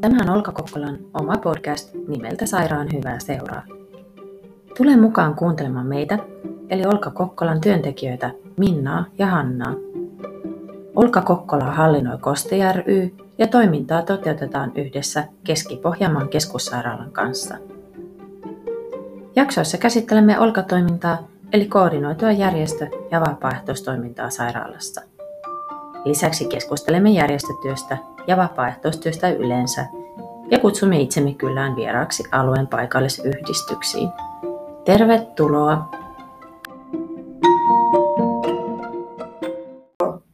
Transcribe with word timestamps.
Tämä 0.00 0.16
on 0.22 0.30
Olka 0.30 0.52
Kokkolan 0.52 0.98
oma 1.14 1.36
podcast 1.36 1.94
nimeltä 2.08 2.46
Sairaan 2.46 2.88
hyvää 2.92 3.18
seuraa. 3.18 3.62
Tule 4.76 4.96
mukaan 4.96 5.34
kuuntelemaan 5.34 5.86
meitä, 5.86 6.18
eli 6.70 6.86
Olka 6.86 7.10
Kokkolan 7.10 7.60
työntekijöitä 7.60 8.30
Minnaa 8.56 9.04
ja 9.18 9.26
Hannaa. 9.26 9.74
Olka 10.96 11.22
Kokkola 11.22 11.64
hallinnoi 11.64 12.18
Koste 12.18 12.72
ry 12.72 13.14
ja 13.38 13.46
toimintaa 13.46 14.02
toteutetaan 14.02 14.72
yhdessä 14.74 15.24
Keski-Pohjanmaan 15.44 16.28
keskussairaalan 16.28 17.12
kanssa. 17.12 17.54
Jaksoissa 19.36 19.78
käsittelemme 19.78 20.38
Olka-toimintaa, 20.38 21.18
eli 21.52 21.64
koordinoitua 21.64 22.32
järjestö- 22.32 22.88
ja 23.10 23.20
vapaaehtoistoimintaa 23.20 24.30
sairaalassa. 24.30 25.02
Lisäksi 26.04 26.44
keskustelemme 26.44 27.10
järjestötyöstä 27.10 27.98
ja 28.26 28.36
vapaaehtoistyöstä 28.36 29.28
yleensä 29.28 29.86
ja 30.50 30.58
kutsumme 30.58 31.00
itsemme 31.00 31.34
kyllään 31.34 31.76
vieraaksi 31.76 32.24
alueen 32.32 32.66
paikallisyhdistyksiin. 32.66 34.08
Tervetuloa! 34.84 35.90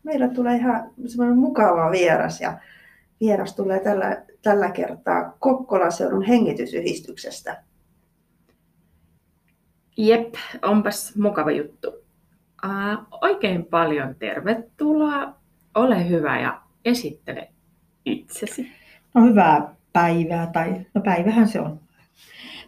Meillä 0.02 0.28
tulee 0.28 0.56
ihan 0.56 0.90
semmoinen 1.06 1.38
mukava 1.38 1.90
vieras 1.90 2.40
ja 2.40 2.58
vieras 3.20 3.56
tulee 3.56 3.80
tällä, 3.80 4.22
tällä 4.42 4.70
kertaa 4.70 5.36
Kokkolan 5.38 5.92
seudun 5.92 6.22
hengitysyhdistyksestä. 6.22 7.62
Jep, 9.96 10.34
onpas 10.62 11.16
mukava 11.16 11.50
juttu. 11.50 11.88
Uh, 12.64 13.18
oikein 13.20 13.66
paljon 13.66 14.14
tervetuloa. 14.14 15.34
Ole 15.74 16.08
hyvä 16.08 16.40
ja 16.40 16.60
esittele 16.84 17.52
itsesi. 18.04 18.66
No 19.14 19.24
hyvää 19.24 19.74
päivää, 19.92 20.46
tai 20.46 20.86
no 20.94 21.00
päivähän 21.00 21.48
se 21.48 21.60
on. 21.60 21.80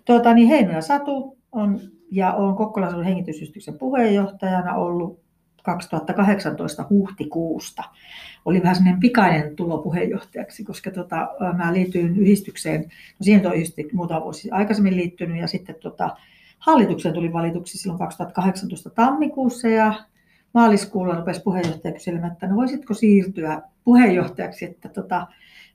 Tuota, 0.04 0.34
niin 0.34 0.48
Heinola 0.48 0.80
Satu 0.80 1.38
on, 1.52 1.80
ja 2.10 2.32
olen 2.32 2.54
Kokkolan 2.54 3.04
hengitysyhdistyksen 3.04 3.78
puheenjohtajana 3.78 4.74
ollut 4.74 5.24
2018 5.62 6.86
huhtikuusta. 6.90 7.82
Oli 8.44 8.62
vähän 8.62 8.76
sellainen 8.76 9.00
pikainen 9.00 9.56
tulo 9.56 9.78
puheenjohtajaksi, 9.78 10.64
koska 10.64 10.90
tota, 10.90 11.28
mä 11.56 11.72
liityin 11.72 12.16
yhdistykseen, 12.18 12.80
no 12.80 13.22
siihen 13.22 13.46
on 13.46 13.54
yhdisty 13.54 13.88
muutama 13.92 14.22
vuosi 14.22 14.50
aikaisemmin 14.50 14.96
liittynyt, 14.96 15.40
ja 15.40 15.46
sitten 15.46 15.76
tota, 15.82 16.16
hallitukseen 16.58 17.14
tuli 17.14 17.32
valituksi 17.32 17.78
silloin 17.78 17.98
2018 17.98 18.90
tammikuussa, 18.90 19.68
ja 19.68 19.94
maaliskuulla 20.54 21.14
rupesi 21.14 21.42
puheenjohtaja 21.42 21.92
kyselemään, 21.92 22.32
että 22.32 22.46
no 22.46 22.56
voisitko 22.56 22.94
siirtyä 22.94 23.62
puheenjohtajaksi, 23.84 24.64
että 24.64 24.88
tota, 24.88 25.26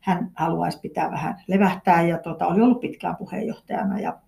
hän 0.02 0.32
haluaisi 0.36 0.80
pitää 0.80 1.12
vähän 1.12 1.42
levähtää 1.48 2.02
ja 2.02 2.18
tota, 2.18 2.48
oli 2.48 2.62
ollut 2.62 2.80
pitkään 2.80 3.16
puheenjohtajana. 3.16 4.00
Ja 4.00 4.20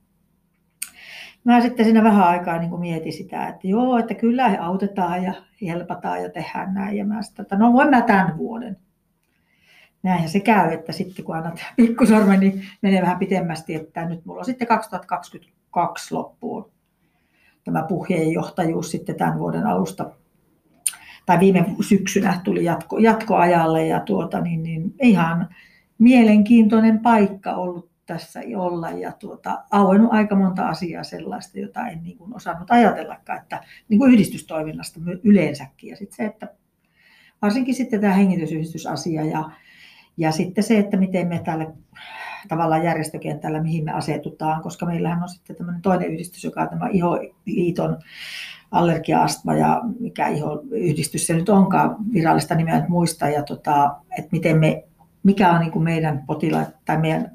mä 1.43 1.61
sitten 1.61 1.85
siinä 1.85 2.03
vähän 2.03 2.27
aikaa 2.27 2.57
niin 2.57 2.79
mietin 2.79 3.13
sitä, 3.13 3.47
että 3.47 3.67
joo, 3.67 3.97
että 3.97 4.13
kyllä 4.13 4.49
he 4.49 4.57
autetaan 4.57 5.23
ja 5.23 5.33
helpataan 5.61 6.23
ja 6.23 6.29
tehdään 6.29 6.73
näin. 6.73 6.97
Ja 6.97 7.05
mä 7.05 7.21
sitten, 7.21 7.43
että 7.43 7.57
no 7.57 7.73
voin 7.73 7.89
mä 7.89 8.01
tämän 8.01 8.37
vuoden. 8.37 8.77
Näinhän 10.03 10.29
se 10.29 10.39
käy, 10.39 10.73
että 10.73 10.91
sitten 10.91 11.25
kun 11.25 11.35
annat 11.35 11.59
pikkusormen, 11.77 12.39
niin 12.39 12.63
menee 12.81 13.01
vähän 13.01 13.19
pitemmästi, 13.19 13.75
että 13.75 14.05
nyt 14.05 14.25
mulla 14.25 14.39
on 14.39 14.45
sitten 14.45 14.67
2022 14.67 16.13
loppuun 16.13 16.71
tämä 17.63 17.83
puheenjohtajuus 17.83 18.91
sitten 18.91 19.15
tämän 19.15 19.39
vuoden 19.39 19.67
alusta 19.67 20.11
tai 21.25 21.39
viime 21.39 21.65
syksynä 21.81 22.41
tuli 22.43 22.63
jatko, 22.63 22.97
jatkoajalle 22.97 23.87
ja 23.87 23.99
tuota, 23.99 24.41
niin, 24.41 24.63
niin 24.63 24.93
ihan 25.01 25.47
mielenkiintoinen 25.97 26.99
paikka 26.99 27.55
ollut 27.55 27.91
tässä 28.05 28.41
olla 28.57 28.89
ja 28.89 29.11
tuota, 29.11 29.63
auennut 29.71 30.13
aika 30.13 30.35
monta 30.35 30.67
asiaa 30.67 31.03
sellaista, 31.03 31.59
jota 31.59 31.87
en 31.87 32.03
niin 32.03 32.17
kuin 32.17 32.35
osannut 32.35 32.71
ajatellakaan, 32.71 33.39
että 33.39 33.63
niin 33.89 33.99
kuin 33.99 34.13
yhdistystoiminnasta 34.13 34.99
yleensäkin. 35.23 35.89
Ja 35.89 35.95
sitten 35.95 36.15
se, 36.15 36.25
että 36.25 36.47
varsinkin 37.41 37.75
sitten 37.75 38.01
tämä 38.01 38.13
hengitysyhdistysasia 38.13 39.25
ja, 39.25 39.49
ja 40.17 40.31
sitten 40.31 40.63
se, 40.63 40.77
että 40.77 40.97
miten 40.97 41.27
me 41.27 41.41
tälle 41.45 41.67
tavallaan 42.47 42.83
järjestökentällä, 42.83 43.61
mihin 43.61 43.83
me 43.83 43.91
asetutaan, 43.91 44.61
koska 44.61 44.85
meillähän 44.85 45.23
on 45.23 45.29
sitten 45.29 45.55
tämmöinen 45.55 45.81
toinen 45.81 46.11
yhdistys, 46.11 46.43
joka 46.43 46.61
on 46.61 46.69
tämä 46.69 46.87
IHO-liiton 46.87 47.97
allergia-astma 48.71 49.55
ja 49.55 49.81
mikä 49.99 50.27
iho-yhdistys 50.27 51.27
se 51.27 51.33
nyt 51.33 51.49
onkaan, 51.49 51.95
virallista 52.13 52.55
nimeä 52.55 52.79
nyt 52.79 52.89
muista, 52.89 53.29
ja 53.29 53.43
tota, 53.43 53.95
että 54.17 54.29
miten 54.31 54.59
me, 54.59 54.83
mikä 55.23 55.51
on 55.51 55.59
niin 55.59 55.71
kuin 55.71 55.83
meidän 55.83 56.23
potilaat 56.27 56.69
tai 56.85 56.97
meidän 56.97 57.31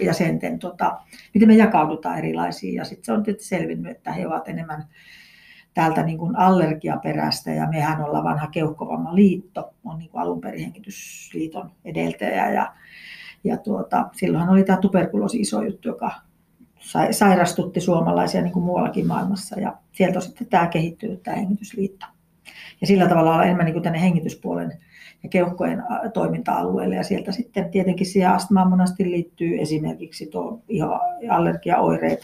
jäsenten, 0.00 0.58
tota, 0.58 1.00
miten 1.34 1.48
me 1.48 1.54
jakaudutaan 1.54 2.18
erilaisiin. 2.18 2.74
Ja 2.74 2.84
sitten 2.84 3.04
se 3.04 3.12
on 3.12 3.22
tietysti 3.22 3.48
selvinnyt, 3.48 3.96
että 3.96 4.12
he 4.12 4.26
ovat 4.26 4.48
enemmän 4.48 4.84
täältä 5.74 6.02
niin 6.02 6.18
kuin 6.18 6.36
allergiaperäistä 6.36 7.50
ja 7.50 7.68
mehän 7.68 8.04
ollaan 8.04 8.24
vanha 8.24 8.46
keuhkovamman 8.46 9.16
liitto, 9.16 9.74
on 9.84 9.98
niin 9.98 10.10
kuin 10.10 10.22
alun 10.22 10.40
perin 10.40 10.60
hengitysliiton 10.60 11.70
edeltäjä 11.84 12.52
ja, 12.52 12.74
ja 13.44 13.56
tuota, 13.56 14.08
silloinhan 14.12 14.50
oli 14.50 14.64
tämä 14.64 14.78
tuberkuloosi 14.78 15.40
iso 15.40 15.62
juttu, 15.62 15.88
joka 15.88 16.10
sairastutti 17.10 17.80
suomalaisia 17.80 18.42
niin 18.42 18.52
kuin 18.52 18.64
muuallakin 18.64 19.06
maailmassa. 19.06 19.60
Ja 19.60 19.76
sieltä 19.92 20.18
on 20.18 20.22
sitten 20.22 20.46
tämä 20.46 20.66
kehittynyt, 20.66 21.22
tämä 21.22 21.36
hengitysliitto. 21.36 22.06
Ja 22.80 22.86
sillä 22.86 23.08
tavalla 23.08 23.34
on 23.34 23.44
enemmän 23.44 23.64
niin 23.64 23.72
kuin 23.72 23.82
tänne 23.82 24.00
hengityspuolen 24.00 24.72
ja 25.22 25.28
keuhkojen 25.28 25.82
toiminta-alueelle. 26.12 26.94
Ja 26.94 27.04
sieltä 27.04 27.32
sitten 27.32 27.70
tietenkin 27.70 28.06
siihen 28.06 28.30
astmaan 28.30 28.70
monasti 28.70 29.10
liittyy 29.10 29.58
esimerkiksi 29.60 30.26
tuo 30.26 30.62
allergiaoireet. 31.30 32.20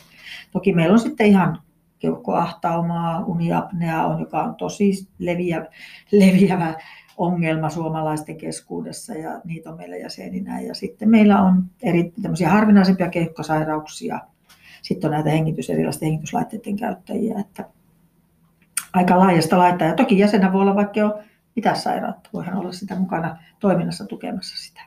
Toki 0.53 0.73
meillä 0.73 0.93
on 0.93 1.01
sitten 1.01 1.27
ihan 1.27 1.59
keuhkoahtaumaa, 1.99 3.25
uniapnea 3.25 4.07
on, 4.07 4.21
joka 4.21 4.43
on 4.43 4.55
tosi 4.55 5.09
leviä, 5.19 5.67
leviävä 6.13 6.75
ongelma 7.17 7.71
suomalaisten 7.71 8.37
keskuudessa 8.37 9.15
ja 9.15 9.41
niitä 9.45 9.71
on 9.71 9.77
meillä 9.77 9.97
jäseninä. 9.97 10.61
Ja 10.61 10.75
sitten 10.75 11.11
meillä 11.11 11.43
on 11.43 11.65
eri 11.83 12.13
harvinaisempia 12.49 13.09
keuhkosairauksia, 13.09 14.21
sitten 14.85 15.09
on 15.09 15.15
näitä 15.15 15.31
hengitys, 15.31 15.71
erilaisten 15.71 16.07
hengityslaitteiden 16.07 16.77
käyttäjiä. 16.77 17.41
Että 17.41 17.69
aika 18.93 19.19
laajasta 19.19 19.59
laittaa. 19.59 19.89
Ja 19.89 19.95
toki 19.95 20.19
jäsenä 20.19 20.53
voi 20.53 20.61
olla 20.61 20.75
vaikka 20.75 21.01
jo 21.01 21.23
mitä 21.57 21.75
sairautta, 21.75 22.31
voihan 22.33 22.57
olla 22.57 22.73
sitä 22.73 22.95
mukana 22.95 23.39
toiminnassa 23.61 24.07
tukemassa 24.07 24.57
sitä. 24.69 24.81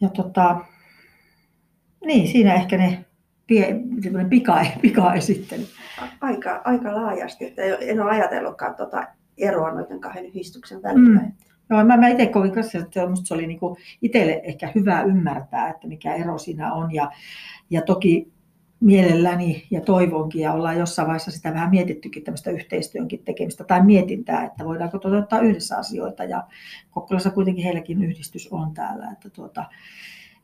Ja 0.00 0.08
tota, 0.08 0.60
niin, 2.04 2.28
siinä 2.28 2.54
ehkä 2.54 2.76
ne 2.76 3.04
pika, 4.28 4.64
pika-esittely. 4.82 5.66
Aika, 6.20 6.60
aika 6.64 6.94
laajasti, 6.94 7.44
että 7.44 7.62
en 7.62 8.00
ole 8.00 8.10
ajatellutkaan 8.10 8.74
tuota 8.74 9.06
eroa 9.38 9.72
noiden 9.72 10.00
kahden 10.00 10.26
yhdistyksen 10.26 10.82
välillä. 10.82 11.20
Mm. 11.20 11.32
Joo, 11.70 11.84
mä, 11.84 11.96
mä 11.96 12.08
itse 12.08 12.26
kovin 12.26 12.52
kanssa, 12.52 12.78
että 12.78 13.08
musta 13.08 13.26
se 13.26 13.34
oli 13.34 13.46
niin 13.46 13.60
itselle 14.02 14.40
ehkä 14.44 14.72
hyvä 14.74 15.02
ymmärtää, 15.02 15.68
että 15.68 15.88
mikä 15.88 16.14
ero 16.14 16.38
siinä 16.38 16.72
on. 16.72 16.94
Ja, 16.94 17.10
ja 17.70 17.82
toki 17.82 18.32
mielelläni 18.80 19.66
ja 19.70 19.80
toivonkin 19.80 20.40
ja 20.40 20.52
ollaan 20.52 20.78
jossain 20.78 21.06
vaiheessa 21.06 21.30
sitä 21.30 21.54
vähän 21.54 21.70
mietittykin 21.70 22.24
tämmöistä 22.24 22.50
yhteistyönkin 22.50 23.24
tekemistä 23.24 23.64
tai 23.64 23.84
mietintää, 23.84 24.44
että 24.44 24.64
voidaanko 24.64 24.98
toteuttaa 24.98 25.40
yhdessä 25.40 25.78
asioita 25.78 26.24
ja 26.24 26.46
Kokkolassa 26.90 27.30
kuitenkin 27.30 27.64
heilläkin 27.64 28.02
yhdistys 28.02 28.48
on 28.52 28.74
täällä, 28.74 29.10
että 29.12 29.30
tuota, 29.30 29.64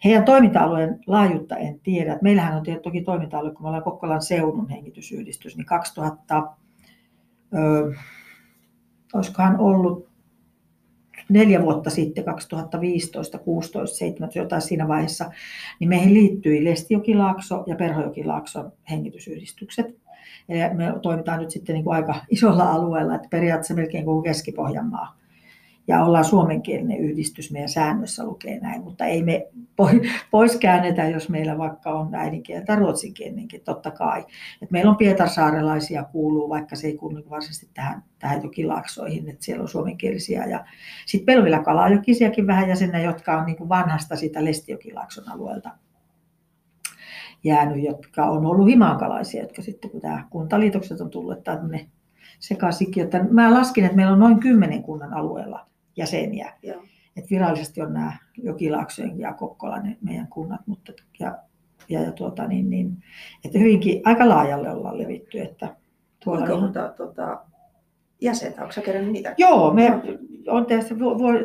heidän 0.04 0.24
toiminta-alueen 0.24 1.00
laajuutta 1.06 1.56
en 1.56 1.80
tiedä. 1.80 2.18
Meillähän 2.22 2.56
on 2.56 2.62
toki 2.82 3.02
toiminta-alue, 3.02 3.50
kun 3.52 3.62
me 3.62 3.68
ollaan 3.68 3.84
Kokkolan 3.84 4.22
seudun 4.22 4.68
hengitysyhdistys, 4.68 5.56
niin 5.56 5.66
2000, 5.66 6.52
ö, 7.54 7.94
olisikohan 9.14 9.60
ollut 9.60 10.11
neljä 11.28 11.62
vuotta 11.62 11.90
sitten, 11.90 12.24
2015, 12.24 13.38
16, 13.38 13.96
17, 13.96 14.38
jotain 14.38 14.62
siinä 14.62 14.88
vaiheessa, 14.88 15.30
niin 15.80 15.88
meihin 15.88 16.14
liittyi 16.14 16.64
Lestijokilaakso 16.64 17.64
ja 17.66 17.76
Perhojokilaakson 17.76 18.72
hengitysyhdistykset. 18.90 19.86
Ja 20.48 20.74
me 20.74 20.94
toimitaan 21.02 21.40
nyt 21.40 21.50
sitten 21.50 21.74
niin 21.74 21.84
kuin 21.84 21.96
aika 21.96 22.14
isolla 22.30 22.72
alueella, 22.72 23.14
että 23.14 23.28
periaatteessa 23.30 23.74
melkein 23.74 24.04
koko 24.04 24.22
Keski-Pohjanmaa 24.22 25.21
ja 25.88 26.04
ollaan 26.04 26.24
suomenkielinen 26.24 26.98
yhdistys, 26.98 27.52
meidän 27.52 27.68
säännössä 27.68 28.24
lukee 28.24 28.60
näin, 28.60 28.82
mutta 28.82 29.04
ei 29.04 29.22
me 29.22 29.46
pois 30.30 30.56
käännetä, 30.56 31.08
jos 31.08 31.28
meillä 31.28 31.58
vaikka 31.58 31.90
on 31.90 32.14
äidinkieltä 32.14 32.76
ruotsinkielinenkin, 32.76 33.60
totta 33.64 33.90
kai. 33.90 34.24
Et 34.62 34.70
meillä 34.70 34.90
on 34.90 34.96
pietarsaarelaisia 34.96 36.04
kuuluu, 36.04 36.48
vaikka 36.48 36.76
se 36.76 36.86
ei 36.86 36.96
kuulu 36.96 37.30
varsinaisesti 37.30 37.70
tähän, 37.74 38.02
tähän 38.18 38.42
jokilaaksoihin, 38.42 39.28
että 39.28 39.44
siellä 39.44 39.62
on 39.62 39.68
suomenkielisiä. 39.68 40.44
Ja 40.44 40.64
sitten 41.06 41.26
meillä 41.26 41.40
on 41.40 41.44
vielä 41.44 41.62
kalajokisiakin 41.62 42.46
vähän 42.46 42.68
jäsenä, 42.68 43.00
jotka 43.00 43.38
on 43.38 43.46
niin 43.46 43.68
vanhasta 43.68 44.16
sitä 44.16 44.44
Lestijokilaakson 44.44 45.28
alueelta 45.28 45.70
jäänyt, 47.44 47.84
jotka 47.84 48.24
on 48.24 48.46
ollut 48.46 48.68
himaankalaisia, 48.68 49.42
jotka 49.42 49.62
sitten 49.62 49.90
kun 49.90 50.00
tämä 50.00 50.26
kuntaliitokset 50.30 51.00
on 51.00 51.10
tullut, 51.10 51.38
että 51.38 51.58
sekaisinkin, 52.40 53.04
että 53.04 53.24
mä 53.30 53.54
laskin, 53.54 53.84
että 53.84 53.96
meillä 53.96 54.12
on 54.12 54.18
noin 54.18 54.40
kymmenen 54.40 54.82
kunnan 54.82 55.14
alueella 55.14 55.71
jäseniä. 55.96 56.52
Joo. 56.62 56.82
että 57.16 57.30
virallisesti 57.30 57.82
on 57.82 57.92
nämä 57.92 58.12
Jokilaaksojen 58.42 59.20
ja 59.20 59.32
Kokkola 59.32 59.78
ne 59.78 59.96
meidän 60.00 60.28
kunnat, 60.28 60.60
mutta 60.66 60.92
ja, 61.18 61.38
ja, 61.88 62.02
ja 62.02 62.12
tuota, 62.12 62.46
niin, 62.46 62.70
niin, 62.70 62.96
että 63.44 63.58
hyvinkin 63.58 64.02
aika 64.04 64.28
laajalle 64.28 64.70
ollaan 64.70 64.98
levitty. 64.98 65.40
Että 65.40 65.76
tuolla 66.24 66.46
Kuinka 66.46 66.60
monta 66.60 66.88
tuota, 66.96 67.40
jäsentä, 68.20 68.62
onko 68.62 68.74
kerännyt 68.84 69.12
niitä? 69.12 69.34
Joo, 69.38 69.74
me 69.74 70.02
on 70.48 70.66
tässä, 70.66 70.94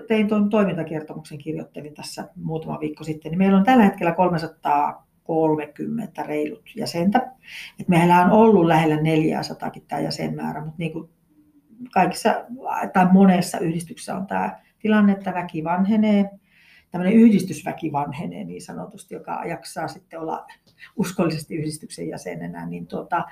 tein 0.08 0.28
tuon 0.28 0.50
toimintakertomuksen, 0.50 1.38
kirjoittelin 1.38 1.94
tässä 1.94 2.30
muutama 2.36 2.80
viikko 2.80 3.04
sitten, 3.04 3.32
niin 3.32 3.40
meillä 3.40 3.58
on 3.58 3.64
tällä 3.64 3.84
hetkellä 3.84 4.12
330 4.12 6.24
reilut 6.24 6.64
jäsentä. 6.76 7.32
Et 7.80 7.88
meillä 7.88 8.26
on 8.26 8.32
ollut 8.32 8.66
lähellä 8.66 9.02
400 9.02 9.72
tämä 9.88 10.02
jäsenmäärä, 10.02 10.62
mutta 10.62 10.78
niin 10.78 10.94
kuin 10.94 11.10
kaikissa 11.94 12.46
tai 12.94 13.08
monessa 13.12 13.60
yhdistyksessä 13.60 14.16
on 14.16 14.28
tämä 14.28 14.60
tilanne, 14.80 15.14
että 15.14 15.34
väki 15.34 15.64
vanhenee, 15.64 16.30
tämmöinen 16.92 17.20
yhdistysväki 17.20 17.92
vanhenee 17.92 18.44
niin 18.44 18.62
sanotusti, 18.62 19.14
joka 19.14 19.44
jaksaa 19.46 19.88
sitten 19.88 20.20
olla 20.20 20.48
uskollisesti 20.96 21.56
yhdistyksen 21.56 22.08
jäsenenä, 22.08 22.66
niin 22.66 22.88
tuota, 22.88 23.26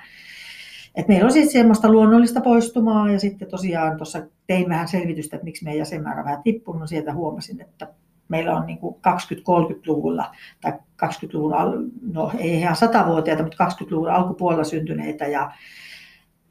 et 0.94 1.08
meillä 1.08 1.26
on 1.26 1.32
siis 1.32 1.52
semmoista 1.52 1.92
luonnollista 1.92 2.40
poistumaa 2.40 3.10
ja 3.10 3.20
sitten 3.20 3.48
tosiaan 3.48 3.96
tuossa 3.96 4.26
tein 4.46 4.68
vähän 4.68 4.88
selvitystä, 4.88 5.36
että 5.36 5.44
miksi 5.44 5.64
meidän 5.64 5.78
jäsenmäärä 5.78 6.24
vähän 6.24 6.42
tippunut. 6.42 6.80
No 6.80 6.86
sieltä 6.86 7.14
huomasin, 7.14 7.60
että 7.60 7.88
meillä 8.28 8.56
on 8.56 8.66
niin 8.66 8.78
20-30-luvulla 8.78 10.34
tai 10.60 10.72
20-luvun, 10.72 11.92
no 12.12 12.32
ei 12.38 12.54
ihan 12.54 12.76
100-vuotiaita, 12.76 13.42
mutta 13.42 13.64
20-luvun 13.64 14.10
alkupuolella 14.10 14.64
syntyneitä 14.64 15.26
ja 15.26 15.50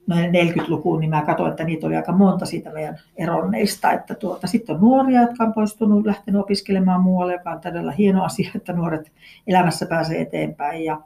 noin 0.08 0.32
40-lukuun, 0.32 1.00
niin 1.00 1.10
mä 1.10 1.22
katsoin, 1.22 1.52
että 1.52 1.64
niitä 1.64 1.88
oli 1.88 1.96
aika 1.96 2.12
monta 2.12 2.46
siitä 2.46 2.70
meidän 2.70 3.00
eronneista. 3.18 3.92
Että 3.92 4.16
tuota, 4.16 4.48
sitten 4.48 4.76
on 4.76 4.82
nuoria, 4.82 5.22
jotka 5.22 5.44
on 5.44 5.54
poistunut, 5.54 6.06
lähtenyt 6.06 6.42
opiskelemaan 6.42 7.02
muualle, 7.02 7.34
joka 7.34 7.52
on 7.52 7.62
todella 7.62 7.92
hieno 7.92 8.24
asia, 8.24 8.52
että 8.56 8.74
nuoret 8.74 9.12
elämässä 9.48 9.86
pääsee 9.86 10.22
eteenpäin. 10.22 10.86
Ja, 10.86 11.02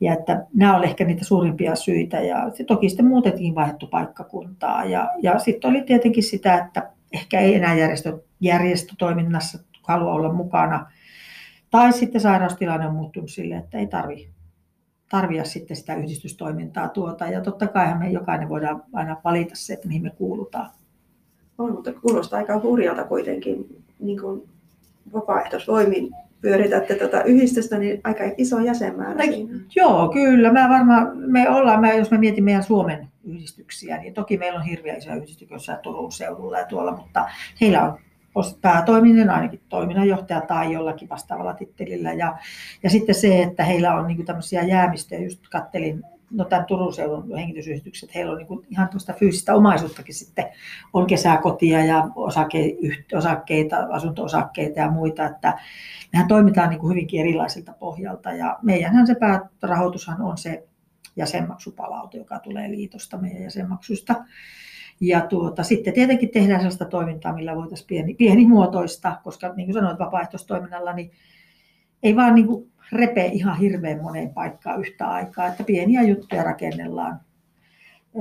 ja 0.00 0.12
että 0.12 0.46
nämä 0.54 0.76
olivat 0.76 0.90
ehkä 0.90 1.04
niitä 1.04 1.24
suurimpia 1.24 1.76
syitä. 1.76 2.20
Ja 2.20 2.50
toki 2.66 2.88
sitten 2.88 3.06
muutettiin 3.06 3.54
vaihdettu 3.54 3.86
paikkakuntaa. 3.86 4.84
Ja, 4.84 5.10
ja 5.22 5.38
sitten 5.38 5.70
oli 5.70 5.82
tietenkin 5.82 6.22
sitä, 6.22 6.54
että 6.54 6.90
ehkä 7.12 7.40
ei 7.40 7.54
enää 7.54 7.74
järjestö, 7.74 8.18
järjestötoiminnassa 8.40 9.58
halua 9.82 10.12
olla 10.12 10.32
mukana. 10.32 10.86
Tai 11.70 11.92
sitten 11.92 12.20
sairaustilanne 12.20 12.86
on 12.86 12.94
muuttunut 12.94 13.30
sille, 13.30 13.56
että 13.56 13.78
ei 13.78 13.86
tarvitse 13.86 14.35
tarvia 15.08 15.44
sitten 15.44 15.76
sitä 15.76 15.94
yhdistystoimintaa 15.94 16.88
tuota. 16.88 17.26
Ja 17.26 17.40
totta 17.40 17.66
kai 17.66 17.98
me 17.98 18.10
jokainen 18.10 18.48
voidaan 18.48 18.82
aina 18.92 19.16
valita 19.24 19.54
se, 19.56 19.72
että 19.72 19.88
mihin 19.88 20.02
me 20.02 20.10
kuulutaan. 20.10 20.70
On, 21.58 21.72
mutta 21.72 21.92
kuulostaa 21.92 22.38
aika 22.38 22.60
hurjalta 22.60 23.04
kuitenkin 23.04 23.82
niin 24.00 24.20
kuin 24.20 24.48
vapaaehtoisvoimin 25.12 26.14
pyöritätte 26.40 26.94
tätä 26.94 27.22
yhdistystä, 27.22 27.78
niin 27.78 28.00
aika 28.04 28.24
iso 28.36 28.60
jäsenmäärä 28.60 29.26
no, 29.26 29.32
siinä. 29.32 29.58
Joo, 29.76 30.08
kyllä. 30.08 30.52
Mä 30.52 30.68
varmaan, 30.68 31.16
me 31.16 31.50
ollaan, 31.50 31.80
mä, 31.80 31.92
jos 31.92 32.10
mä 32.10 32.18
mietin 32.18 32.44
meidän 32.44 32.62
Suomen 32.62 33.08
yhdistyksiä, 33.24 33.98
niin 33.98 34.14
toki 34.14 34.38
meillä 34.38 34.58
on 34.58 34.64
hirveä 34.64 34.96
isoja 34.96 35.16
yhdistyksiä 35.16 35.76
Turun 35.76 36.12
seudulla 36.12 36.58
ja 36.58 36.66
tuolla, 36.66 36.96
mutta 36.96 37.28
heillä 37.60 37.82
on 37.82 37.98
päätoiminen, 38.60 39.30
ainakin 39.30 39.60
toiminnanjohtaja 39.68 40.40
tai 40.40 40.72
jollakin 40.72 41.08
vastaavalla 41.08 41.54
tittelillä. 41.54 42.12
Ja, 42.12 42.38
ja 42.82 42.90
sitten 42.90 43.14
se, 43.14 43.42
että 43.42 43.64
heillä 43.64 43.94
on 43.94 44.06
niin 44.06 44.24
tämmöisiä 44.24 44.62
jäämistöjä, 44.62 45.20
just 45.20 45.48
kattelin 45.48 46.04
no 46.30 46.44
tämän 46.44 46.66
Turun 46.66 46.94
seudun 46.94 47.36
hengitysyhdistykset, 47.36 48.14
heillä 48.14 48.32
on 48.32 48.38
niin 48.38 48.66
ihan 48.70 48.88
tuosta 48.88 49.12
fyysistä 49.12 49.54
omaisuuttakin 49.54 50.14
sitten, 50.14 50.46
on 50.92 51.06
kesäkotia 51.06 51.84
ja 51.84 52.08
osake, 52.14 52.76
osakkeita, 53.14 53.76
asunto-osakkeita 53.90 54.80
ja 54.80 54.90
muita, 54.90 55.24
että 55.24 55.58
mehän 56.12 56.28
toimitaan 56.28 56.70
niin 56.70 56.88
hyvinkin 56.88 57.20
erilaisilta 57.20 57.72
pohjalta 57.72 58.32
ja 58.32 58.58
meidänhän 58.62 59.06
se 59.06 59.16
päärahoitushan 59.60 60.22
on 60.22 60.38
se 60.38 60.64
jäsenmaksupalaute, 61.16 62.18
joka 62.18 62.38
tulee 62.38 62.70
liitosta 62.70 63.18
meidän 63.18 63.42
jäsenmaksusta. 63.42 64.14
Ja 65.00 65.20
tuota, 65.20 65.62
sitten 65.62 65.94
tietenkin 65.94 66.30
tehdään 66.30 66.60
sellaista 66.60 66.84
toimintaa, 66.84 67.32
millä 67.32 67.56
voitaisiin 67.56 67.86
pieni, 67.86 68.14
pienimuotoista, 68.14 69.16
koska 69.24 69.52
niin 69.52 69.66
kuin 69.66 69.74
sanoit 69.74 69.98
vapaaehtoistoiminnalla, 69.98 70.92
niin 70.92 71.10
ei 72.02 72.16
vaan 72.16 72.34
niin 72.34 72.46
kuin 72.46 72.72
repe 72.92 73.24
ihan 73.24 73.58
hirveän 73.58 74.02
moneen 74.02 74.34
paikkaan 74.34 74.80
yhtä 74.80 75.06
aikaa, 75.06 75.46
että 75.46 75.64
pieniä 75.64 76.02
juttuja 76.02 76.42
rakennellaan. 76.42 77.20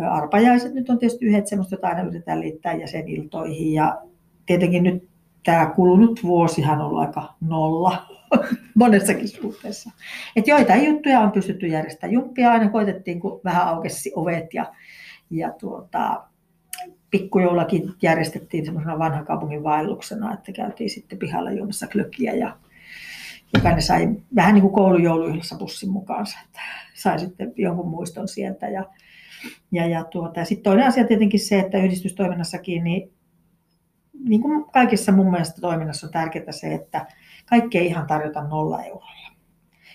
Arpajaiset 0.10 0.74
nyt 0.74 0.89
on 0.89 1.00
tietysti 1.00 1.25
yhdet 1.25 1.48
semmoista, 1.48 1.75
joita 1.75 1.88
aina 1.88 2.01
yritetään 2.01 2.39
liittää 2.39 2.74
jäseniltoihin 2.74 3.74
ja 3.74 4.01
tietenkin 4.45 4.83
nyt 4.83 5.10
tämä 5.44 5.66
kulunut 5.75 6.24
vuosihan 6.24 6.81
on 6.81 6.88
ollut 6.88 7.00
aika 7.00 7.33
nolla 7.42 8.07
monessakin 8.75 9.27
suhteessa. 9.27 9.92
Et 10.36 10.48
joitain 10.48 10.86
juttuja 10.86 11.19
on 11.19 11.31
pystytty 11.31 11.68
järjestämään. 11.68 12.13
Jumppia 12.13 12.51
aina 12.51 12.69
koitettiin, 12.69 13.19
kun 13.19 13.42
vähän 13.44 13.68
aukesi 13.68 14.12
ovet 14.16 14.54
ja, 14.54 14.74
ja 15.30 15.51
tuota, 15.51 16.24
pikkujoulakin 17.11 17.93
järjestettiin 18.01 18.65
semmoisena 18.65 18.99
vanhan 18.99 19.25
kaupungin 19.25 19.63
vaelluksena, 19.63 20.33
että 20.33 20.51
käytiin 20.51 20.89
sitten 20.89 21.17
pihalla 21.17 21.51
juomassa 21.51 21.87
klökiä 21.87 22.33
ja 22.33 22.57
jokainen 23.53 23.81
sai 23.81 24.09
vähän 24.35 24.53
niin 24.53 24.61
kuin 24.61 24.73
koulujoulujuhlassa 24.73 25.55
bussin 25.55 25.89
mukaansa, 25.89 26.37
että 26.45 26.59
sai 26.93 27.19
sitten 27.19 27.53
jonkun 27.55 27.89
muiston 27.89 28.27
sieltä. 28.27 28.67
Ja, 28.67 28.85
ja, 29.71 29.87
ja, 29.87 30.03
tuota, 30.03 30.39
ja 30.39 30.45
sitten 30.45 30.63
toinen 30.63 30.87
asia 30.87 31.07
tietenkin 31.07 31.39
se, 31.39 31.59
että 31.59 31.77
yhdistystoiminnassakin, 31.77 32.83
niin, 32.83 33.13
niin 34.23 34.41
kuin 34.41 34.65
kaikissa 34.65 35.11
mun 35.11 35.31
mielestä 35.31 35.61
toiminnassa 35.61 36.07
on 36.07 36.13
tärkeää 36.13 36.51
se, 36.51 36.73
että 36.73 37.05
kaikki 37.45 37.77
ei 37.77 37.87
ihan 37.87 38.07
tarjota 38.07 38.43
nolla 38.43 38.83
eurolla. 38.83 39.31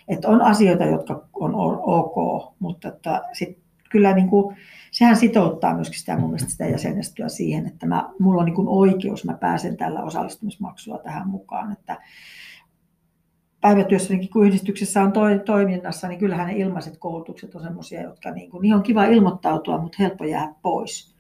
Että 0.09 0.29
on 0.29 0.43
asioita, 0.43 0.85
jotka 0.85 1.29
on 1.33 1.55
ok, 1.83 2.53
mutta 2.59 2.89
että 2.89 3.23
sit 3.33 3.59
kyllä 3.91 4.15
niin 4.15 4.29
kuin, 4.29 4.57
sehän 4.91 5.17
sitouttaa 5.17 5.75
myöskin 5.75 5.99
sitä 5.99 6.17
mun 6.17 6.39
sitä 6.39 6.65
jäsenestöä 6.65 7.29
siihen, 7.29 7.67
että 7.67 7.87
mä, 7.87 8.11
mulla 8.19 8.41
on 8.41 8.47
niin 8.47 8.55
kuin 8.55 8.69
oikeus, 8.69 9.25
mä 9.25 9.35
pääsen 9.35 9.77
tällä 9.77 10.03
osallistumismaksua 10.03 10.99
tähän 10.99 11.29
mukaan. 11.29 11.73
Että 11.73 11.97
päivätyössäkin, 13.61 14.31
kun 14.31 14.47
yhdistyksessä 14.47 15.03
on 15.03 15.13
toi, 15.13 15.39
toiminnassa, 15.39 16.09
niin 16.09 16.19
kyllähän 16.19 16.47
ne 16.47 16.53
ilmaiset 16.53 16.97
koulutukset 16.99 17.55
on 17.55 17.63
sellaisia, 17.63 18.03
jotka 18.03 18.31
niin 18.31 18.51
kuin, 18.51 18.63
niin 18.63 18.75
on 18.75 18.83
kiva 18.83 19.05
ilmoittautua, 19.05 19.79
mutta 19.79 19.97
helppo 20.01 20.25
jää 20.25 20.55
pois. 20.63 21.15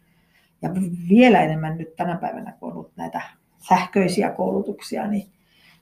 Ja 0.63 0.71
vielä 1.09 1.41
enemmän 1.41 1.79
nyt 1.79 1.97
tänä 1.97 2.17
päivänä, 2.17 2.53
kun 2.53 2.69
on 2.69 2.77
ollut 2.77 2.93
näitä 2.97 3.23
sähköisiä 3.69 4.31
koulutuksia, 4.31 5.07
niin 5.07 5.29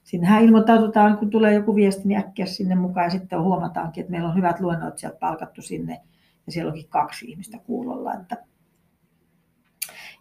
sinnehän 0.04 0.44
ilmoittaututaan, 0.44 1.18
kun 1.18 1.30
tulee 1.30 1.54
joku 1.54 1.74
viesti, 1.76 2.08
niin 2.08 2.18
äkkiä 2.18 2.46
sinne 2.46 2.74
mukaan 2.74 3.06
ja 3.06 3.10
sitten 3.10 3.42
huomataankin, 3.42 4.00
että 4.00 4.10
meillä 4.10 4.28
on 4.28 4.36
hyvät 4.36 4.60
luennoitsijat 4.60 5.18
palkattu 5.18 5.62
sinne 5.62 6.00
ja 6.48 6.52
siellä 6.52 6.72
onkin 6.72 6.88
kaksi 6.88 7.30
ihmistä 7.30 7.58
kuulolla. 7.58 8.14
Että, 8.14 8.36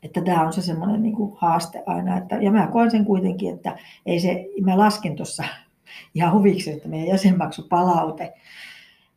että 0.04 0.22
tämä 0.22 0.46
on 0.46 0.54
se 0.54 0.62
semmoinen 0.62 1.04
niin 1.04 1.16
kuin 1.16 1.38
haaste 1.38 1.84
aina. 1.86 2.18
Että, 2.18 2.36
ja 2.36 2.52
mä 2.52 2.68
koen 2.68 2.92
sen 2.92 3.06
kuitenkin, 3.06 3.56
että 3.56 3.78
ei 4.06 4.20
se, 4.20 4.46
mä 4.66 4.78
lasken 4.78 5.16
tuossa 5.16 5.44
ihan 6.14 6.34
huviksi, 6.34 6.72
että 6.72 6.88
meidän 6.88 7.08
jäsenmaksupalaute, 7.08 8.34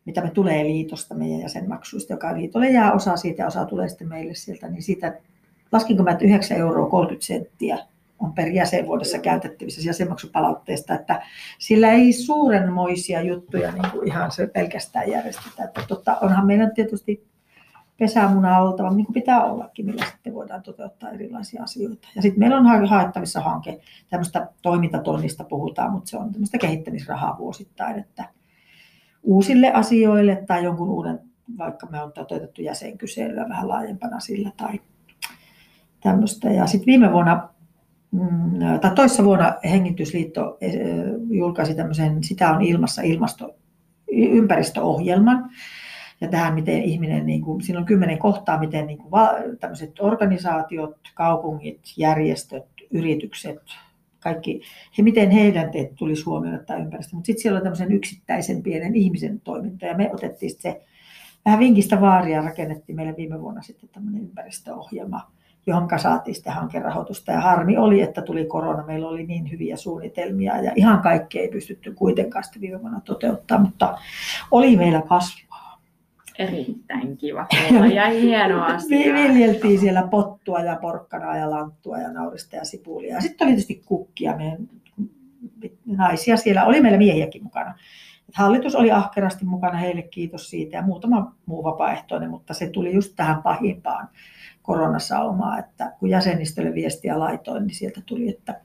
mitä 0.04 0.20
me 0.20 0.30
tulee 0.30 0.64
liitosta 0.64 1.14
meidän 1.14 1.40
jäsenmaksuista, 1.40 2.12
joka 2.12 2.34
liitolle 2.34 2.70
jää 2.70 2.92
osa 2.92 3.16
siitä 3.16 3.42
ja 3.42 3.46
osa 3.46 3.64
tulee 3.64 3.88
sitten 3.88 4.08
meille 4.08 4.34
sieltä, 4.34 4.68
niin 4.68 4.82
siitä 4.82 5.20
laskinko 5.72 6.02
mä, 6.02 6.10
että 6.10 6.24
9 6.24 6.58
euroa 6.58 6.90
30 6.90 7.26
senttiä 7.26 7.78
on 8.20 8.32
per 8.32 8.48
jäsenvuodessa 8.48 9.18
käytettävissä 9.18 9.80
jäsenmaksupalautteesta, 9.84 10.94
että 10.94 11.22
sillä 11.58 11.90
ei 11.90 12.12
suurenmoisia 12.12 13.22
juttuja 13.22 13.72
niin 13.72 13.90
kuin 13.92 14.08
ihan 14.08 14.30
se 14.30 14.46
pelkästään 14.46 15.10
järjestetä. 15.10 15.64
Että 15.64 15.80
totta, 15.88 16.16
onhan 16.20 16.46
meillä 16.46 16.70
tietysti 16.70 17.30
pesämuna 17.98 18.58
oltava, 18.58 18.90
niin 18.90 19.06
kuin 19.06 19.14
pitää 19.14 19.44
ollakin, 19.44 19.86
millä 19.86 20.04
sitten 20.04 20.34
voidaan 20.34 20.62
toteuttaa 20.62 21.10
erilaisia 21.10 21.62
asioita. 21.62 22.08
Ja 22.16 22.22
sitten 22.22 22.40
meillä 22.40 22.56
on 22.56 22.86
haettavissa 22.88 23.40
hanke, 23.40 23.80
tämmöistä 24.10 24.48
toimintatonnista 24.62 25.44
puhutaan, 25.44 25.92
mutta 25.92 26.10
se 26.10 26.16
on 26.16 26.32
tämmöistä 26.32 26.58
kehittämisrahaa 26.58 27.38
vuosittain, 27.38 27.98
että 27.98 28.24
uusille 29.22 29.72
asioille 29.72 30.44
tai 30.46 30.64
jonkun 30.64 30.88
uuden, 30.88 31.20
vaikka 31.58 31.86
me 31.86 32.02
on 32.02 32.12
toteutettu 32.12 32.62
jäsenkyselyä 32.62 33.48
vähän 33.48 33.68
laajempana 33.68 34.20
sillä 34.20 34.50
tai 34.56 34.80
tämmöistä. 36.00 36.50
Ja 36.50 36.66
sitten 36.66 36.86
viime 36.86 37.12
vuonna 37.12 37.48
tai 38.80 38.90
toissa 38.94 39.24
vuonna 39.24 39.54
Hengitysliitto 39.64 40.58
julkaisi 41.30 41.74
tämmöisen 41.74 42.22
Sitä 42.22 42.50
on 42.50 42.62
ilmassa 42.62 43.02
ilmasto, 43.02 43.54
ympäristöohjelman, 44.12 45.50
ja 46.20 46.28
tähän, 46.28 46.54
miten 46.54 46.82
ihminen, 46.82 47.26
niin 47.26 47.42
kuin, 47.42 47.62
siinä 47.62 47.78
on 47.78 47.86
kymmenen 47.86 48.18
kohtaa, 48.18 48.58
miten 48.58 48.86
niin 48.86 48.98
kuin, 48.98 49.10
tämmöiset 49.60 50.00
organisaatiot, 50.00 50.96
kaupungit, 51.14 51.80
järjestöt, 51.96 52.64
yritykset, 52.90 53.58
kaikki, 54.20 54.62
he, 54.98 55.02
miten 55.02 55.30
heidän 55.30 55.70
teet 55.70 55.94
tulisi 55.94 56.24
huomioida 56.24 56.76
ympäristö. 56.76 57.16
Mutta 57.16 57.26
sitten 57.26 57.42
siellä 57.42 57.56
on 57.56 57.62
tämmöisen 57.62 57.92
yksittäisen 57.92 58.62
pienen 58.62 58.96
ihmisen 58.96 59.40
toiminta, 59.40 59.86
ja 59.86 59.96
me 59.96 60.10
otettiin 60.12 60.52
se 60.58 60.80
vähän 61.44 61.60
vinkistä 61.60 62.00
vaaria, 62.00 62.42
rakennettiin 62.42 62.96
meille 62.96 63.16
viime 63.16 63.40
vuonna 63.40 63.62
sitten 63.62 63.88
tämmöinen 63.88 64.22
ympäristöohjelma, 64.22 65.32
johon 65.66 65.88
saatiin 65.96 66.34
sitä 66.34 66.52
hankerahoitusta. 66.52 67.32
Ja 67.32 67.40
harmi 67.40 67.76
oli, 67.76 68.00
että 68.00 68.22
tuli 68.22 68.44
korona. 68.44 68.86
Meillä 68.86 69.08
oli 69.08 69.26
niin 69.26 69.50
hyviä 69.50 69.76
suunnitelmia 69.76 70.62
ja 70.62 70.72
ihan 70.76 71.02
kaikkea 71.02 71.42
ei 71.42 71.48
pystytty 71.48 71.92
kuitenkaan 71.94 72.44
sitten 72.44 72.62
viime 72.62 72.80
vuonna 72.80 73.00
toteuttaa, 73.00 73.58
mutta 73.58 73.98
oli 74.50 74.76
meillä 74.76 75.02
kasvua. 75.02 75.50
Erittäin 76.38 77.16
kiva 77.16 77.46
kuulla 77.68 77.86
ja 77.86 78.08
hieno 78.08 78.64
asia. 78.74 79.14
Viljeltiin 79.14 79.80
siellä 79.80 80.02
pottua 80.10 80.60
ja 80.60 80.76
porkkanaa 80.76 81.36
ja 81.36 81.50
lanttua 81.50 81.98
ja 81.98 82.12
naurista 82.12 82.56
ja 82.56 82.64
sipulia. 82.64 83.14
Ja 83.14 83.20
sitten 83.20 83.44
oli 83.46 83.52
tietysti 83.52 83.82
kukkia. 83.86 84.36
Meidän 84.36 84.68
naisia 85.86 86.36
siellä, 86.36 86.64
oli 86.64 86.80
meillä 86.80 86.98
miehiäkin 86.98 87.42
mukana. 87.42 87.74
Hallitus 88.34 88.74
oli 88.74 88.90
ahkerasti 88.90 89.44
mukana, 89.44 89.78
heille 89.78 90.02
kiitos 90.02 90.50
siitä 90.50 90.76
ja 90.76 90.82
muutama 90.82 91.34
muu 91.46 91.64
vapaaehtoinen, 91.64 92.30
mutta 92.30 92.54
se 92.54 92.70
tuli 92.70 92.94
just 92.94 93.12
tähän 93.16 93.42
pahimpaan 93.42 94.08
koronasaumaa, 94.70 95.58
että 95.58 95.92
kun 95.98 96.10
jäsenistölle 96.10 96.74
viestiä 96.74 97.18
laitoin, 97.18 97.66
niin 97.66 97.74
sieltä 97.74 98.00
tuli, 98.06 98.28
että 98.28 98.60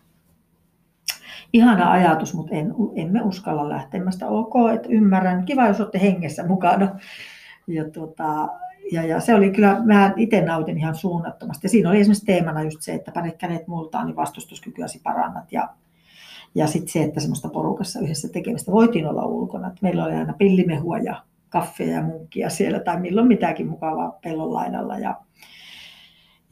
ihana 1.53 1.91
ajatus, 1.91 2.33
mutta 2.33 2.55
en, 2.55 2.74
emme 2.95 3.21
uskalla 3.21 3.69
lähtemästä. 3.69 4.27
Ok, 4.27 4.53
että 4.75 4.89
ymmärrän. 4.89 5.45
Kiva, 5.45 5.67
jos 5.67 5.79
olette 5.79 6.01
hengessä 6.01 6.47
mukana. 6.47 7.00
Ja, 7.67 7.89
tuota, 7.89 8.47
ja, 8.91 9.05
ja 9.05 9.19
se 9.19 9.35
oli 9.35 9.51
kyllä, 9.51 9.81
mä 9.83 10.13
itse 10.17 10.41
nautin 10.41 10.77
ihan 10.77 10.95
suunnattomasti. 10.95 11.65
Ja 11.65 11.69
siinä 11.69 11.89
oli 11.89 12.00
esimerkiksi 12.00 12.25
teemana 12.25 12.63
just 12.63 12.81
se, 12.81 12.93
että 12.93 13.12
pane 13.12 13.31
kädet 13.31 13.67
multaan, 13.67 14.05
niin 14.05 14.15
vastustuskykyäsi 14.15 15.00
parannat. 15.03 15.51
Ja, 15.51 15.69
ja 16.55 16.67
sitten 16.67 16.89
se, 16.89 17.03
että 17.03 17.19
semmoista 17.19 17.50
porukassa 17.50 18.00
yhdessä 18.00 18.29
tekemistä 18.29 18.71
voitiin 18.71 19.07
olla 19.07 19.25
ulkona. 19.25 19.67
Että 19.67 19.79
meillä 19.81 20.05
oli 20.05 20.13
aina 20.13 20.33
pillimehua 20.33 20.97
ja 20.97 21.24
kaffeja 21.50 21.95
ja 21.95 22.03
munkkia 22.03 22.50
siellä 22.50 22.79
tai 22.79 23.00
milloin 23.00 23.27
mitäkin 23.27 23.67
mukavaa 23.67 24.19
pellon 24.24 24.53
laidalla. 24.53 24.97
Ja, 24.97 25.15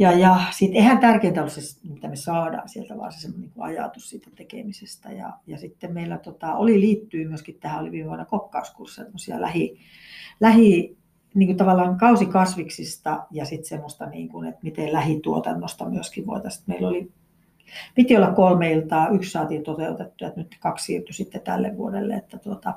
ja, 0.04 0.12
ja 0.12 0.40
sitten 0.52 0.78
eihän 0.78 1.00
tärkeintä 1.00 1.42
ole 1.42 1.50
se, 1.50 1.80
mitä 1.90 2.08
me 2.08 2.16
saadaan 2.16 2.70
sieltä, 2.70 2.98
vaan 2.98 3.12
se 3.12 3.20
semmoinen 3.20 3.52
niin 3.56 3.64
ajatus 3.64 4.10
siitä 4.10 4.30
tekemisestä. 4.36 5.12
Ja, 5.12 5.34
ja 5.48 5.58
sitten 5.58 5.94
meillä 5.94 6.18
tota, 6.18 6.56
oli 6.56 6.80
liittyy 6.80 7.28
myöskin 7.28 7.58
tähän, 7.60 7.82
oli 7.82 7.92
viime 7.92 8.08
vuonna 8.08 8.26
kokkauskursseja, 8.26 9.42
lähi, 9.42 9.80
lähi 10.40 10.98
niin 11.34 11.48
kuin 11.48 11.58
tavallaan 11.58 11.98
kausikasviksista 11.98 13.26
ja 13.32 13.46
sitten 13.46 13.66
semmoista, 13.66 14.06
niin 14.06 14.30
kuin, 14.30 14.48
että 14.48 14.60
miten 14.64 14.94
lähituotannosta 14.94 15.90
myöskin 15.90 16.26
voitaisiin. 16.28 16.64
Meillä 16.68 16.88
oli, 16.88 17.12
piti 17.96 18.18
olla 18.18 18.32
kolme 18.32 18.72
iltaa, 18.72 19.08
yksi 19.08 19.32
saatiin 19.32 19.64
toteutettua, 19.64 20.28
että 20.28 20.40
nyt 20.40 20.58
kaksi 20.60 20.86
siirtyi 20.86 21.14
sitten 21.14 21.42
tälle 21.42 21.78
vuodelle. 21.78 22.14
Että 22.14 22.38
tuota, 22.38 22.74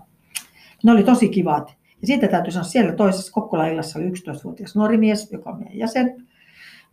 ne 0.85 0.93
oli 0.93 1.03
tosi 1.03 1.29
kivat. 1.29 1.77
Ja 2.01 2.07
siitä 2.07 2.29
täytyy 2.29 2.53
sanoa, 2.53 2.65
siellä 2.65 2.93
toisessa 2.93 3.33
Kokkola-illassa 3.33 3.99
oli 3.99 4.09
11-vuotias 4.09 4.77
nuori 4.77 4.97
mies, 4.99 5.33
joka 5.33 5.51
on 5.51 5.59
meidän 5.59 5.79
jäsen. 5.79 6.26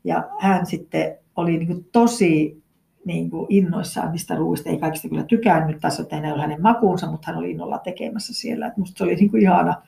Ja 0.04 0.30
hän 0.40 0.66
sitten 0.66 1.18
oli 1.36 1.58
niin 1.58 1.68
kuin 1.68 1.88
tosi 1.92 2.64
niin 3.06 3.30
kuin 3.30 3.48
innoissaan 3.50 4.12
niistä 4.12 4.36
ruuista. 4.36 4.70
Ei 4.70 4.78
kaikista 4.78 5.10
kyllä 5.10 5.24
tykännyt, 5.24 5.80
tässä 5.82 6.06
ei 6.12 6.32
ole 6.32 6.42
hänen 6.42 6.62
makuunsa, 6.62 7.12
mutta 7.12 7.28
hän 7.28 7.38
oli 7.38 7.52
innolla 7.52 7.78
tekemässä 7.78 8.34
siellä. 8.34 8.68
Et 8.68 8.78
musta 8.78 8.98
se 8.98 9.04
oli 9.04 9.16
niin 9.16 9.32
kuin 9.32 9.42
ihana 9.42 9.82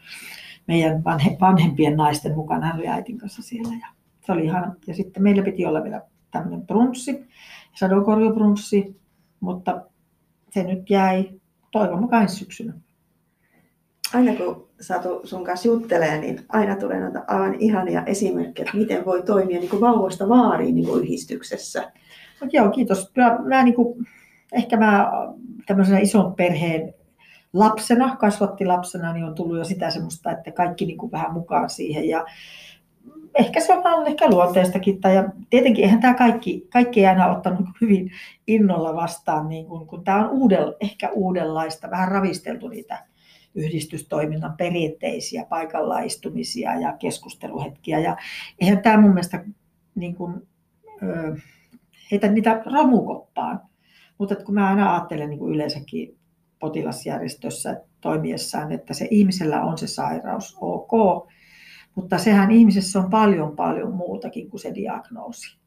meidän 0.68 1.04
vanhempien 1.42 1.98
naisten 1.98 2.36
mukana. 2.36 2.66
Hän 2.66 2.76
oli 2.76 2.88
äitin 2.88 3.18
kanssa 3.18 3.42
siellä. 3.42 3.74
Ja 3.74 3.88
se 4.26 4.32
oli 4.32 4.46
ihana. 4.46 4.76
Ja 4.88 4.94
sitten 4.96 5.24
meillä 5.24 5.44
piti 5.44 5.66
olla 5.66 5.84
vielä 5.84 6.02
tämmöinen 6.32 6.68
brunssi, 6.68 7.28
sadokorjubrunssi, 7.76 9.00
mutta 9.40 9.82
se 10.50 10.64
nyt 10.64 10.90
jäi 10.90 11.30
toivon 11.72 12.02
mukaan 12.02 12.30
syksynä 12.30 12.74
aina 14.14 14.36
kun 14.36 14.68
Satu 14.82 15.22
sun 15.24 15.44
kanssa 15.44 15.68
juttelee, 15.68 16.18
niin 16.18 16.42
aina 16.50 16.76
tulee 16.76 17.00
noita 17.00 17.24
aivan 17.28 17.56
ihania 17.60 18.04
esimerkkejä, 18.06 18.66
että 18.66 18.78
miten 18.78 19.06
voi 19.06 19.24
toimia 19.24 19.60
niin 19.60 19.70
kuin 19.70 19.82
vauvasta 19.82 20.30
vaariin 20.30 20.76
niin 20.76 20.88
kuin 20.88 21.04
yhdistyksessä. 21.04 21.92
No, 22.42 22.48
joo, 22.54 22.70
kiitos. 22.70 23.12
Mä, 23.18 23.40
mä 23.44 23.64
niin 23.64 23.76
kuin, 23.76 24.08
ehkä 24.54 24.78
mä 24.78 25.12
tämmöisenä 25.66 26.00
ison 26.00 26.36
perheen 26.36 26.94
lapsena, 27.54 28.16
kasvattilapsena, 28.16 29.14
niin 29.14 29.26
on 29.26 29.36
tullut 29.36 29.58
jo 29.58 29.64
sitä 29.64 29.90
semmoista, 29.90 30.32
että 30.32 30.52
kaikki 30.52 30.86
niin 30.86 30.98
kuin 30.98 31.12
vähän 31.12 31.34
mukaan 31.34 31.70
siihen. 31.70 32.10
Ja 32.10 32.26
ehkä 33.36 33.60
se 33.60 33.74
on 33.74 33.84
vaan 33.84 34.08
ehkä 34.08 34.30
luonteestakin. 34.30 35.02
Tai, 35.02 35.16
ja 35.16 35.30
tietenkin 35.50 35.84
eihän 35.84 36.02
tämä 36.02 36.14
kaikki, 36.14 36.68
kaikki 36.74 37.00
ei 37.00 37.06
aina 37.06 37.32
ottanut 37.32 37.66
hyvin 37.82 38.12
innolla 38.48 38.96
vastaan, 38.96 39.50
niin 39.50 39.66
kun, 39.66 39.88
kun 39.88 40.04
tämä 40.04 40.26
on 40.26 40.30
uudel, 40.30 40.74
ehkä 40.80 41.10
uudenlaista, 41.10 41.92
vähän 41.92 42.08
ravisteltu 42.08 42.68
niitä 42.68 43.06
yhdistystoiminnan 43.56 44.58
perinteisiä 44.58 45.46
paikallaistumisia 45.50 46.80
ja 46.80 46.94
keskusteluhetkiä. 46.98 48.00
Ja 48.00 48.18
eihän 48.60 48.82
tämä 48.82 49.02
mun 49.02 49.14
mielestä 49.14 49.46
niin 49.96 50.16
kuin, 50.16 50.48
heitä 52.12 52.28
niitä 52.28 52.62
romukoppaan. 52.66 53.62
Mutta 54.18 54.36
kun 54.36 54.56
mä 54.56 54.70
aina 54.70 54.94
ajattelen 54.94 55.30
niin 55.30 55.40
kuin 55.40 55.54
yleensäkin 55.54 56.18
potilasjärjestössä 56.60 57.82
toimiessaan, 58.02 58.72
että 58.72 58.94
se 58.94 59.08
ihmisellä 59.12 59.64
on 59.64 59.78
se 59.78 59.88
sairaus, 59.88 60.58
ok, 60.62 60.92
mutta 61.96 62.18
sehän 62.18 62.52
ihmisessä 62.52 63.00
on 63.00 63.10
paljon 63.10 63.56
paljon 63.56 63.94
muutakin 63.94 64.50
kuin 64.50 64.62
se 64.62 64.72
diagnoosi. 64.76 65.58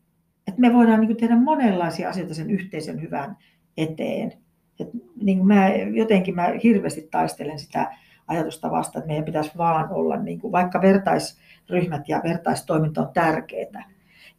Et 0.46 0.58
me 0.58 0.74
voidaan 0.74 1.00
niin 1.00 1.16
tehdä 1.16 1.36
monenlaisia 1.36 2.08
asioita 2.08 2.34
sen 2.34 2.50
yhteisen 2.50 3.02
hyvän 3.02 3.36
eteen. 3.76 4.32
Et 4.80 4.88
niin 5.22 5.46
mä, 5.46 5.68
jotenkin 5.68 6.34
mä 6.34 6.48
hirveästi 6.62 7.08
taistelen 7.10 7.58
sitä 7.58 7.96
ajatusta 8.28 8.70
vastaan, 8.70 9.00
että 9.00 9.08
meidän 9.08 9.24
pitäisi 9.24 9.58
vaan 9.58 9.92
olla, 9.92 10.16
niin 10.16 10.40
kuin, 10.40 10.52
vaikka 10.52 10.80
vertaisryhmät 10.80 12.08
ja 12.08 12.20
vertaistoiminta 12.24 13.00
on 13.02 13.12
tärkeää. 13.14 13.84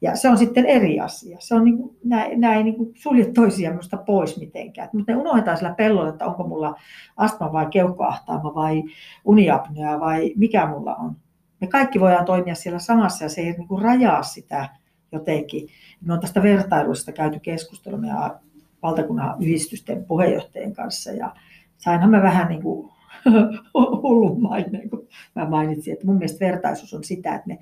Ja 0.01 0.15
se 0.15 0.29
on 0.29 0.37
sitten 0.37 0.65
eri 0.65 0.99
asia. 0.99 1.37
Se 1.39 1.55
on 1.55 1.63
niin 1.63 1.77
kuin, 1.77 1.97
nämä, 2.03 2.27
nämä 2.35 2.55
ei 2.55 2.63
niin 2.63 2.75
kuin 2.75 2.91
sulje 2.95 3.25
toisia 3.25 3.69
minusta 3.69 3.97
pois 3.97 4.39
mitenkään. 4.39 4.89
Mutta 4.93 5.11
ne 5.11 5.17
unohdetaan 5.17 5.57
sillä 5.57 5.73
pellolla, 5.73 6.09
että 6.09 6.25
onko 6.25 6.47
mulla 6.47 6.75
astma 7.17 7.51
vai 7.51 7.67
keuhkoahtaama 7.71 8.55
vai 8.55 8.83
uniapnea 9.25 9.99
vai 9.99 10.33
mikä 10.35 10.67
mulla 10.67 10.95
on. 10.95 11.15
Me 11.61 11.67
kaikki 11.67 11.99
voidaan 11.99 12.25
toimia 12.25 12.55
siellä 12.55 12.79
samassa 12.79 13.25
ja 13.25 13.29
se 13.29 13.41
ei 13.41 13.51
niin 13.51 13.67
kuin 13.67 13.81
rajaa 13.81 14.23
sitä 14.23 14.69
jotenkin. 15.11 15.67
Me 16.01 16.13
on 16.13 16.19
tästä 16.19 16.43
vertailuista 16.43 17.11
käyty 17.11 17.39
keskustelua 17.39 18.39
valtakunnan 18.83 19.35
yhdistysten 19.43 20.05
puheenjohtajien 20.05 20.73
kanssa 20.73 21.11
ja 21.11 21.35
sainhan 21.77 22.09
mä 22.09 22.21
vähän 22.21 22.47
niin 22.47 22.61
kuin 22.61 22.91
hullun 24.03 24.41
maineen, 24.41 24.89
kun 24.89 25.07
mä 25.35 25.45
mainitsin, 25.45 25.93
että 25.93 26.05
mun 26.05 26.15
mielestä 26.15 26.45
vertaisuus 26.45 26.93
on 26.93 27.03
sitä, 27.03 27.35
että 27.35 27.47
me 27.47 27.59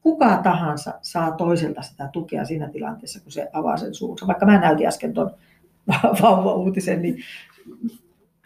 kuka 0.00 0.36
tahansa 0.42 0.94
saa 1.02 1.32
toiselta 1.32 1.82
sitä 1.82 2.08
tukea 2.12 2.44
siinä 2.44 2.68
tilanteessa, 2.68 3.20
kun 3.20 3.32
se 3.32 3.48
avaa 3.52 3.76
sen 3.76 3.94
suunsa. 3.94 4.26
Vaikka 4.26 4.46
mä 4.46 4.60
näytin 4.60 4.86
äsken 4.86 5.14
tuon 5.14 5.30
vauva-uutisen, 6.22 7.02
niin 7.02 7.16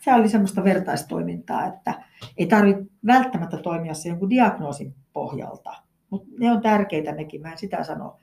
se 0.05 0.15
oli 0.15 0.29
semmoista 0.29 0.65
vertaistoimintaa, 0.65 1.67
että 1.67 2.03
ei 2.37 2.47
tarvitse 2.47 2.83
välttämättä 3.07 3.57
toimia 3.57 3.95
se 3.95 4.09
jonkun 4.09 4.31
diagnoosin 4.31 4.95
pohjalta, 5.13 5.75
mutta 6.11 6.29
ne 6.39 6.53
on 6.53 6.63
tärkeitä 6.63 7.13
nekin, 7.13 7.43
mä 7.43 7.53
en 7.53 7.59
sitä 7.59 7.85
sano. 7.85 8.17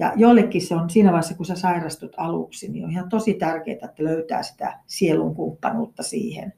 Ja 0.00 0.12
jollekin 0.16 0.62
se 0.62 0.74
on 0.74 0.90
siinä 0.90 1.10
vaiheessa, 1.10 1.34
kun 1.34 1.46
sä 1.46 1.54
sairastut 1.54 2.12
aluksi, 2.16 2.68
niin 2.68 2.84
on 2.84 2.90
ihan 2.90 3.08
tosi 3.08 3.34
tärkeää, 3.34 3.78
että 3.82 4.04
löytää 4.04 4.42
sitä 4.42 4.78
sielun 4.86 5.34
kumppanuutta 5.34 6.02
siihen. 6.02 6.52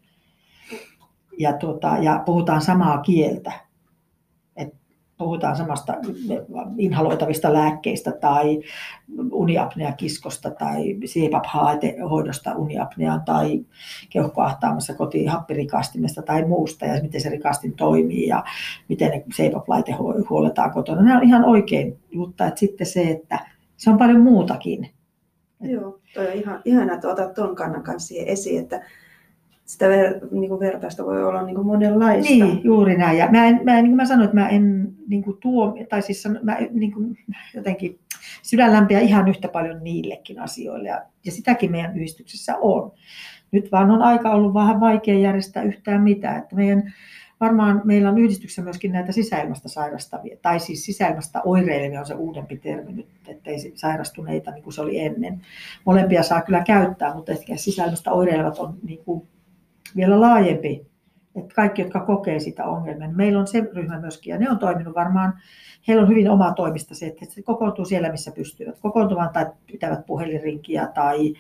Ja, 1.39 1.53
tuota, 1.53 1.97
ja 2.01 2.23
puhutaan 2.27 2.61
samaa 2.61 2.99
kieltä. 2.99 3.53
Puhutaan 5.19 5.57
samasta 5.57 5.95
inhaloitavista 6.79 7.53
lääkkeistä 7.53 8.13
tai 8.13 8.61
uniapneakiskosta 9.33 10.51
tai 10.51 10.95
CPAP-hoidosta 10.95 12.57
uniapneaan 12.57 13.23
tai 13.25 13.65
keuhkoahtaamassa 14.11 14.95
kotiin 14.95 15.29
happirikastimesta 15.29 16.23
tai 16.23 16.45
muusta 16.45 16.87
ja 16.87 17.03
miten 17.03 17.21
se 17.21 17.29
rikastin 17.29 17.73
toimii 17.73 18.27
ja 18.27 18.45
miten 18.89 19.11
ne 19.11 19.25
CPAP-laite 19.35 19.93
huoletaan 20.31 20.71
kotona. 20.71 21.03
Nämä 21.03 21.17
on 21.17 21.25
ihan 21.25 21.45
oikein, 21.45 21.99
mutta 22.15 22.47
että 22.47 22.61
sitten 22.61 22.87
se, 22.87 23.03
että 23.03 23.39
se 23.77 23.91
on 23.91 23.99
paljon 23.99 24.21
muutakin. 24.21 24.89
Joo, 25.61 26.01
toi 26.15 26.27
on 26.27 26.33
ihan, 26.33 26.61
ihana, 26.65 26.95
että 26.95 27.09
otat 27.09 27.35
tuon 27.35 27.57
kannan 27.57 27.83
kanssa 27.83 28.09
siihen 28.09 28.29
esiin, 28.29 28.63
että 28.63 28.83
sitä 29.65 29.89
ver, 29.89 30.21
niin 30.31 30.61
vertaista 30.61 31.05
voi 31.05 31.25
olla 31.25 31.43
niin 31.43 31.55
kuin 31.55 31.67
monenlaista. 31.67 32.33
Niin, 32.33 32.61
juuri 32.65 32.97
näin. 32.97 33.19
Ja 33.19 33.29
mä, 33.31 33.47
en, 33.47 33.61
mä, 33.65 33.75
niin 33.75 33.87
kuin 33.87 33.97
mä 33.97 34.07
sanoin, 34.07 34.25
että 34.25 34.37
mä 34.37 34.49
en 34.49 34.82
niin 35.09 35.23
kuin 35.23 35.37
tuo, 35.41 35.77
tai 35.89 36.03
siis 36.03 36.25
mä 36.43 36.59
niin 36.71 36.93
kuin 36.93 37.19
jotenkin 37.55 37.99
sydänlämpiä 38.43 39.01
ihan 39.01 39.29
yhtä 39.29 39.49
paljon 39.49 39.85
niillekin 39.85 40.41
asioille. 40.41 40.89
Ja, 40.89 41.03
ja 41.25 41.33
sitäkin 41.33 41.71
meidän 41.71 41.97
yhdistyksessä 41.97 42.57
on. 42.61 42.93
Nyt 43.51 43.73
vaan 43.73 43.91
on 43.91 44.03
aika 44.03 44.31
ollut 44.31 44.55
vähän 44.55 44.81
vaikea 44.81 45.19
järjestää 45.19 45.63
yhtään 45.63 46.03
mitään. 46.03 46.39
Että 46.39 46.57
meidän, 46.57 46.95
varmaan 47.41 47.81
meillä 47.85 48.11
on 48.11 48.19
yhdistyksessä 48.19 48.63
myöskin 48.63 48.93
näitä 48.93 49.13
sisäilmasta 49.13 49.69
sairastavia, 49.69 50.37
tai 50.43 50.61
siis 50.61 50.85
sisäilmasta 50.85 51.43
oireilevia 51.45 52.01
on 52.01 52.07
se 52.07 52.15
uudempi 52.15 52.57
termi 52.57 52.93
nyt, 52.93 53.09
ettei 53.29 53.59
sairastuneita 53.75 54.51
niin 54.51 54.63
kuin 54.63 54.75
se 54.75 54.81
oli 54.81 54.99
ennen. 54.99 55.41
Molempia 55.85 56.23
saa 56.23 56.43
kyllä 56.43 56.65
käyttää, 56.65 57.15
mutta 57.15 57.33
ehkä 57.33 57.57
sisäilmasta 57.57 58.13
oireilevat 58.13 58.59
on 58.59 58.79
niin 58.83 59.05
kuin 59.05 59.29
vielä 59.97 60.21
laajempi 60.21 60.92
Että 61.37 61.55
kaikki, 61.55 61.83
jotka 61.83 62.01
kokee 62.01 62.41
sitä 62.41 62.65
ongelmia, 62.65 63.07
niin 63.07 63.17
meillä 63.17 63.41
on 63.41 63.47
se 63.47 63.69
ryhmä 63.75 64.01
myöskin, 64.01 64.31
ja 64.31 64.39
ne 64.39 64.51
on 64.51 64.59
toiminut 64.59 64.95
varmaan, 64.95 65.33
heillä 65.89 66.03
on 66.03 66.09
hyvin 66.09 66.31
oma 66.31 66.53
toimista 66.53 66.95
se, 66.95 67.07
että 67.07 67.25
se 67.29 67.43
kokoontuu 67.43 67.85
siellä, 67.85 68.11
missä 68.11 68.31
pystyvät 68.31 68.79
kokoontumaan 68.81 69.31
tai 69.33 69.47
pitävät 69.67 70.07
puhelinrinkiä 70.07 70.87
tai 70.87 71.35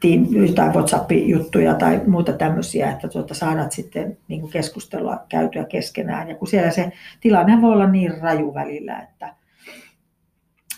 team, 0.00 0.26
tai 0.54 0.68
WhatsApp-juttuja 0.68 1.74
tai 1.74 2.00
muuta 2.06 2.32
tämmöisiä, 2.32 2.90
että 2.90 3.08
tuota, 3.08 3.34
saadaan 3.34 3.72
sitten 3.72 4.18
niin 4.28 4.40
kuin 4.40 4.52
keskustella 4.52 5.24
käytyä 5.28 5.64
keskenään. 5.64 6.28
Ja 6.28 6.34
kun 6.34 6.48
siellä 6.48 6.70
se 6.70 6.92
tilanne 7.20 7.62
voi 7.62 7.72
olla 7.72 7.86
niin 7.86 8.20
raju 8.20 8.54
välillä, 8.54 8.98
että 8.98 9.34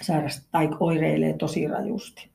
sairastaa 0.03 0.49
tai 0.53 0.69
oireilee 0.81 1.33
tosi 1.33 1.69
rajusti. 1.69 2.29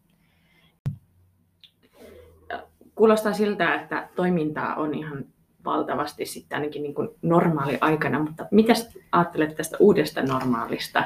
Kuulostaa 2.95 3.33
siltä, 3.33 3.75
että 3.75 4.07
toimintaa 4.15 4.75
on 4.75 4.93
ihan 4.93 5.25
valtavasti 5.65 6.25
sitten 6.25 6.55
ainakin 6.55 6.83
niin 6.83 6.93
kuin 6.93 7.09
normaali 7.21 7.77
aikana, 7.81 8.19
mutta 8.19 8.45
mitä 8.51 8.73
ajattelet 9.11 9.55
tästä 9.55 9.77
uudesta 9.79 10.21
normaalista? 10.21 11.03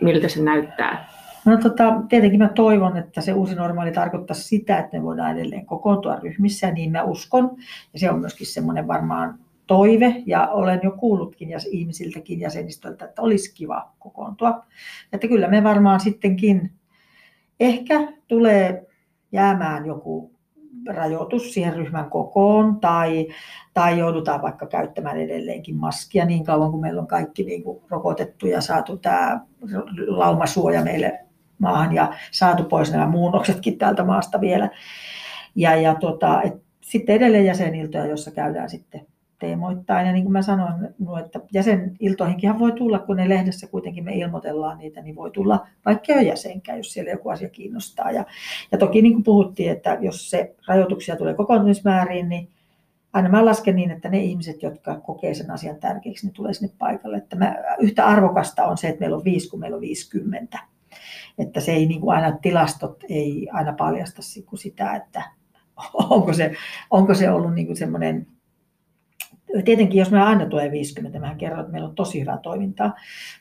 Miltä 0.00 0.28
se 0.28 0.42
näyttää? 0.42 1.08
No 1.44 1.56
tota, 1.56 2.02
tietenkin 2.08 2.38
mä 2.38 2.48
toivon, 2.48 2.96
että 2.96 3.20
se 3.20 3.32
uusi 3.32 3.54
normaali 3.54 3.92
tarkoittaa 3.92 4.34
sitä, 4.34 4.78
että 4.78 4.96
me 4.96 5.02
voidaan 5.02 5.38
edelleen 5.38 5.66
kokoontua 5.66 6.16
ryhmissä, 6.16 6.70
niin 6.70 6.92
mä 6.92 7.02
uskon. 7.02 7.50
Ja 7.92 7.98
se 7.98 8.10
on 8.10 8.20
myöskin 8.20 8.46
semmoinen 8.46 8.88
varmaan 8.88 9.38
toive, 9.66 10.22
ja 10.26 10.46
olen 10.48 10.80
jo 10.82 10.90
kuullutkin 10.90 11.50
ja 11.50 11.58
ihmisiltäkin 11.70 12.40
jäsenistöltä, 12.40 13.04
että 13.04 13.22
olisi 13.22 13.54
kiva 13.54 13.92
kokoontua. 13.98 14.64
Että 15.12 15.28
kyllä 15.28 15.48
me 15.48 15.64
varmaan 15.64 16.00
sittenkin 16.00 16.72
ehkä 17.60 18.12
tulee 18.28 18.85
jäämään 19.32 19.86
joku 19.86 20.36
rajoitus 20.88 21.54
siihen 21.54 21.74
ryhmän 21.74 22.10
kokoon 22.10 22.80
tai, 22.80 23.28
tai 23.74 23.98
joudutaan 23.98 24.42
vaikka 24.42 24.66
käyttämään 24.66 25.16
edelleenkin 25.16 25.76
maskia 25.76 26.24
niin 26.24 26.44
kauan 26.44 26.70
kuin 26.70 26.80
meillä 26.80 27.00
on 27.00 27.06
kaikki 27.06 27.44
niin 27.44 27.62
kuin 27.62 27.82
rokotettu 27.90 28.46
ja 28.46 28.60
saatu 28.60 28.96
tämä 28.96 29.40
laumasuoja 30.06 30.84
meille 30.84 31.20
maahan 31.58 31.94
ja 31.94 32.12
saatu 32.30 32.64
pois 32.64 32.92
nämä 32.92 33.06
muunnoksetkin 33.06 33.78
täältä 33.78 34.04
maasta 34.04 34.40
vielä. 34.40 34.70
Ja, 35.54 35.76
ja 35.76 35.94
tota, 35.94 36.42
et 36.42 36.54
sitten 36.80 37.16
edelleen 37.16 37.44
jäseniltoja, 37.44 38.06
jossa 38.06 38.30
käydään 38.30 38.70
sitten 38.70 39.06
teemoittain. 39.38 40.06
Ja 40.06 40.12
niin 40.12 40.24
kuin 40.24 40.32
mä 40.32 40.42
sanoin, 40.42 40.88
no, 40.98 41.18
että 41.18 41.40
jäseniltoihinkin 41.52 42.58
voi 42.58 42.72
tulla, 42.72 42.98
kun 42.98 43.16
ne 43.16 43.28
lehdessä 43.28 43.66
kuitenkin 43.66 44.04
me 44.04 44.14
ilmoitellaan 44.14 44.78
niitä, 44.78 45.02
niin 45.02 45.16
voi 45.16 45.30
tulla 45.30 45.66
vaikka 45.84 46.12
jo 46.12 46.20
jäsenkään, 46.20 46.78
jos 46.78 46.92
siellä 46.92 47.10
joku 47.10 47.28
asia 47.28 47.48
kiinnostaa. 47.48 48.10
Ja, 48.10 48.24
ja 48.72 48.78
toki 48.78 49.02
niin 49.02 49.12
kuin 49.12 49.24
puhuttiin, 49.24 49.70
että 49.70 49.98
jos 50.00 50.30
se 50.30 50.54
rajoituksia 50.66 51.16
tulee 51.16 51.34
kokoontumismääriin, 51.34 52.28
niin 52.28 52.48
aina 53.12 53.28
mä 53.28 53.44
lasken 53.44 53.76
niin, 53.76 53.90
että 53.90 54.08
ne 54.08 54.18
ihmiset, 54.18 54.62
jotka 54.62 55.00
kokee 55.00 55.34
sen 55.34 55.50
asian 55.50 55.76
tärkeäksi, 55.76 56.26
niin 56.26 56.34
tulee 56.34 56.52
sinne 56.54 56.74
paikalle. 56.78 57.16
Että 57.16 57.36
mä, 57.36 57.56
yhtä 57.80 58.06
arvokasta 58.06 58.64
on 58.64 58.78
se, 58.78 58.88
että 58.88 59.00
meillä 59.00 59.16
on 59.16 59.24
viisi, 59.24 59.50
kun 59.50 59.60
meillä 59.60 59.74
on 59.74 59.80
50. 59.80 60.58
Että 61.38 61.60
se 61.60 61.72
ei 61.72 61.86
niin 61.86 62.00
kuin 62.00 62.16
aina, 62.16 62.38
tilastot 62.42 63.04
ei 63.08 63.48
aina 63.52 63.72
paljasta 63.72 64.22
sitä, 64.54 64.96
että 64.96 65.22
onko 66.10 66.32
se, 66.32 66.52
onko 66.90 67.14
se 67.14 67.30
ollut 67.30 67.54
niin 67.54 67.66
kuin 67.66 67.76
semmoinen 67.76 68.26
Tietenkin, 69.64 69.98
jos 69.98 70.10
me 70.10 70.22
aina 70.22 70.46
tulee 70.46 70.70
50, 70.70 71.18
mä 71.18 71.34
kerron, 71.34 71.60
että 71.60 71.72
meillä 71.72 71.88
on 71.88 71.94
tosi 71.94 72.20
hyvää 72.20 72.38
toimintaa, 72.38 72.94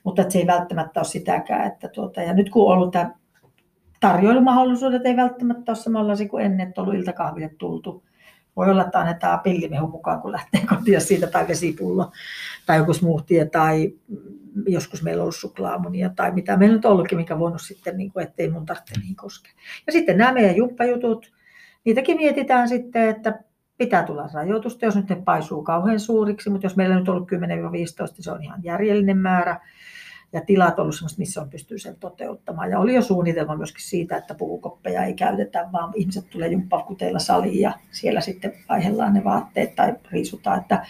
mutta 0.04 0.22
että 0.22 0.32
se 0.32 0.40
ei 0.40 0.48
välttämättä 0.48 1.00
ole 1.00 1.06
sitäkään. 1.06 1.68
Että 1.68 1.88
tuota, 1.88 2.22
ja 2.22 2.34
nyt 2.34 2.50
kun 2.50 2.72
on 2.72 2.78
ollut 2.78 2.92
tämä 2.92 3.12
tarjoilumahdollisuudet 4.00 5.06
ei 5.06 5.16
välttämättä 5.16 5.72
ole 5.72 5.78
samanlaisia 5.78 6.30
kuin 6.30 6.46
ennen, 6.46 6.68
että 6.68 6.82
on 6.82 6.88
ollut 6.88 7.00
iltakahville 7.00 7.50
tultu. 7.58 8.04
Voi 8.56 8.70
olla, 8.72 8.86
että 8.86 9.00
annetaan 9.00 9.40
pillimehu 9.40 9.88
mukaan, 9.88 10.22
kun 10.22 10.32
lähtee 10.32 10.62
kotiin 10.76 11.02
siitä, 11.02 11.28
tai 11.28 11.48
vesipullo, 11.48 12.12
tai 12.66 12.78
joku 12.78 12.94
smoothie, 12.94 13.46
tai 13.46 13.94
joskus 14.68 15.04
meillä 15.04 15.22
on 15.22 15.24
ollut 15.24 15.36
suklaamunia, 15.36 16.10
tai 16.10 16.32
mitä 16.32 16.58
meillä 16.58 16.76
nyt 16.76 16.86
ollutkin, 16.86 17.18
mikä 17.18 17.40
voinut 17.40 17.62
sitten, 17.62 17.98
niin 17.98 18.12
kuin, 18.12 18.24
ettei 18.24 18.50
mun 18.50 18.66
tarvitse 18.66 19.00
niin 19.00 19.16
koskea. 19.16 19.52
Ja 19.88 19.94
sitten 19.94 20.18
nämä 20.18 20.34
meidän 20.34 20.56
jumppajutut, 20.56 21.32
niitäkin 21.86 22.18
mietitään 22.18 22.70
sitten, 22.70 23.10
että 23.10 23.40
pitää 23.78 24.04
tulla 24.04 24.30
rajoitusta, 24.34 24.86
jos 24.86 24.96
nyt 24.96 25.10
ne 25.10 25.16
paisuu 25.16 25.64
kauhean 25.64 26.00
suuriksi, 26.00 26.50
mutta 26.50 26.66
jos 26.66 26.76
meillä 26.76 26.96
on 26.96 27.00
nyt 27.02 27.10
ollut 27.10 27.32
10-15, 27.32 27.36
se 28.20 28.32
on 28.32 28.44
ihan 28.44 28.64
järjellinen 28.64 29.18
määrä. 29.18 29.60
Ja 30.34 30.42
tilat 30.42 30.80
on 30.80 30.84
ollut 30.84 30.96
sellaista, 30.96 31.20
missä 31.20 31.42
on 31.42 31.50
pystyy 31.50 31.80
sen 31.80 31.96
toteuttamaan. 32.00 32.72
Ja 32.72 32.80
oli 32.80 32.96
jo 32.96 33.02
suunnitelma 33.02 33.56
myöskin 33.56 33.84
siitä, 33.84 34.18
että 34.18 34.36
puvukoppeja 34.36 35.04
ei 35.04 35.14
käytetä, 35.14 35.70
vaan 35.74 35.94
ihmiset 35.96 36.30
tulee 36.30 36.48
jumppakuteilla 36.48 37.20
saliin 37.20 37.60
ja 37.60 37.74
siellä 37.92 38.22
sitten 38.22 38.54
vaihellaan 38.70 39.14
ne 39.14 39.24
vaatteet 39.24 39.76
tai 39.76 39.94
riisutaan. 40.12 40.60
Että 40.60 40.86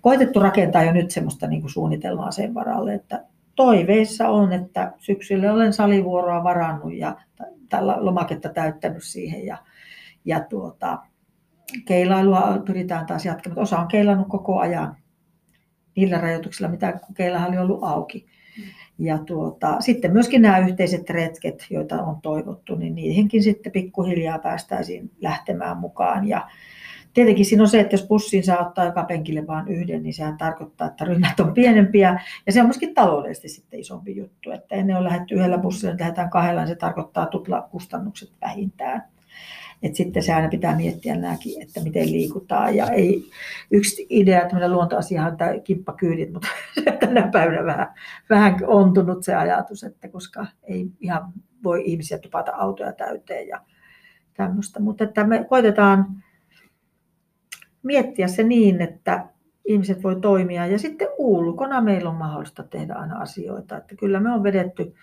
koitettu 0.00 0.40
rakentaa 0.40 0.82
jo 0.82 0.92
nyt 0.92 1.10
semmoista 1.10 1.46
niin 1.46 1.60
kuin 1.60 1.70
suunnitelmaa 1.70 2.30
sen 2.30 2.54
varalle, 2.54 2.94
että 2.94 3.24
toiveissa 3.56 4.28
on, 4.28 4.52
että 4.52 4.92
syksyllä 4.98 5.52
olen 5.52 5.72
salivuoroa 5.72 6.44
varannut 6.44 6.94
ja 6.94 7.16
tällä 7.68 7.96
lomaketta 8.00 8.48
täyttänyt 8.48 9.02
siihen 9.02 9.46
ja, 9.46 9.58
ja 10.24 10.40
tuota, 10.40 10.98
keilailua 11.84 12.62
pyritään 12.66 13.06
taas 13.06 13.24
jatkamaan. 13.24 13.62
Osa 13.62 13.78
on 13.78 13.88
keilannut 13.88 14.28
koko 14.28 14.58
ajan 14.58 14.96
niillä 15.96 16.18
rajoituksilla, 16.20 16.70
mitä 16.70 17.00
keilahan 17.16 17.48
oli 17.48 17.58
ollut 17.58 17.82
auki. 17.82 18.26
Ja 18.98 19.18
tuota, 19.18 19.80
sitten 19.80 20.12
myöskin 20.12 20.42
nämä 20.42 20.58
yhteiset 20.58 21.10
retket, 21.10 21.66
joita 21.70 22.02
on 22.02 22.20
toivottu, 22.20 22.74
niin 22.74 22.94
niihinkin 22.94 23.42
sitten 23.42 23.72
pikkuhiljaa 23.72 24.38
päästäisiin 24.38 25.10
lähtemään 25.20 25.76
mukaan. 25.76 26.28
Ja 26.28 26.48
tietenkin 27.14 27.44
siinä 27.44 27.62
on 27.62 27.68
se, 27.68 27.80
että 27.80 27.94
jos 27.94 28.06
bussiin 28.06 28.44
saa 28.44 28.66
ottaa 28.66 28.84
joka 28.84 29.04
penkille 29.04 29.46
vain 29.46 29.68
yhden, 29.68 30.02
niin 30.02 30.14
sehän 30.14 30.38
tarkoittaa, 30.38 30.86
että 30.86 31.04
ryhmät 31.04 31.40
on 31.40 31.54
pienempiä. 31.54 32.20
Ja 32.46 32.52
se 32.52 32.60
on 32.60 32.66
myöskin 32.66 32.94
taloudellisesti 32.94 33.48
sitten 33.48 33.80
isompi 33.80 34.16
juttu, 34.16 34.50
että 34.50 34.74
ennen 34.74 34.96
on 34.96 35.04
lähdetty 35.04 35.34
yhdellä 35.34 35.58
bussilla, 35.58 35.92
että 35.92 36.02
lähdetään 36.04 36.30
kahdella, 36.30 36.60
niin 36.60 36.68
se 36.68 36.74
tarkoittaa 36.74 37.26
tuplakustannukset 37.26 38.32
vähintään. 38.40 39.02
Et 39.84 39.94
sitten 39.94 40.22
se 40.22 40.32
aina 40.32 40.48
pitää 40.48 40.76
miettiä 40.76 41.16
nämäkin, 41.16 41.62
että 41.62 41.80
miten 41.80 42.12
liikutaan. 42.12 42.76
Ja 42.76 42.86
ei, 42.90 43.30
yksi 43.70 44.06
idea, 44.10 44.40
tämmöinen 44.40 44.72
luontoasia 44.72 45.26
on 45.26 45.36
tämä 45.36 45.58
kimppakyydit, 45.64 46.32
mutta 46.32 46.48
tänä 47.00 47.28
päivänä 47.32 47.64
vähän, 47.64 47.94
vähän 48.30 48.58
ontunut 48.66 49.22
se 49.22 49.34
ajatus, 49.34 49.84
että 49.84 50.08
koska 50.08 50.46
ei 50.62 50.90
ihan 51.00 51.32
voi 51.64 51.82
ihmisiä 51.84 52.18
tupata 52.18 52.52
autoja 52.54 52.92
täyteen 52.92 53.48
ja 53.48 53.60
tämmöistä. 54.34 54.80
Mutta 54.80 55.04
että 55.04 55.24
me 55.24 55.44
koitetaan 55.44 56.06
miettiä 57.82 58.28
se 58.28 58.42
niin, 58.42 58.80
että 58.80 59.26
ihmiset 59.64 60.02
voi 60.02 60.20
toimia. 60.20 60.66
Ja 60.66 60.78
sitten 60.78 61.08
ulkona 61.18 61.80
meillä 61.80 62.10
on 62.10 62.16
mahdollista 62.16 62.62
tehdä 62.62 62.94
aina 62.94 63.18
asioita. 63.18 63.76
Että 63.76 63.96
kyllä 63.96 64.20
me 64.20 64.32
on 64.32 64.42
vedetty 64.42 64.94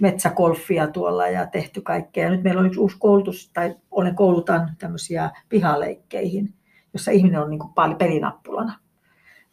metsäkolfia 0.00 0.86
tuolla 0.86 1.28
ja 1.28 1.46
tehty 1.46 1.80
kaikkea. 1.80 2.30
Nyt 2.30 2.42
meillä 2.42 2.60
on 2.60 2.66
yksi 2.66 2.80
uusi 2.80 2.96
koulutus, 2.98 3.50
tai 3.52 3.76
olen 3.90 4.14
koulutan 4.14 4.70
tämmöisiä 4.78 5.30
pihaleikkeihin, 5.48 6.54
jossa 6.92 7.10
ihminen 7.10 7.40
on 7.40 7.50
niin 7.50 7.60
kuin 7.60 7.72
paljon 7.72 7.98
pelinappulana. 7.98 8.78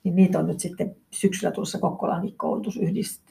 Niin 0.04 0.16
niitä 0.16 0.40
on 0.40 0.48
nyt 0.48 0.60
sitten 0.60 0.96
syksyllä 1.12 1.52
tuossa 1.52 1.80
Kokkolan 1.80 2.32
koulutus, 2.38 2.80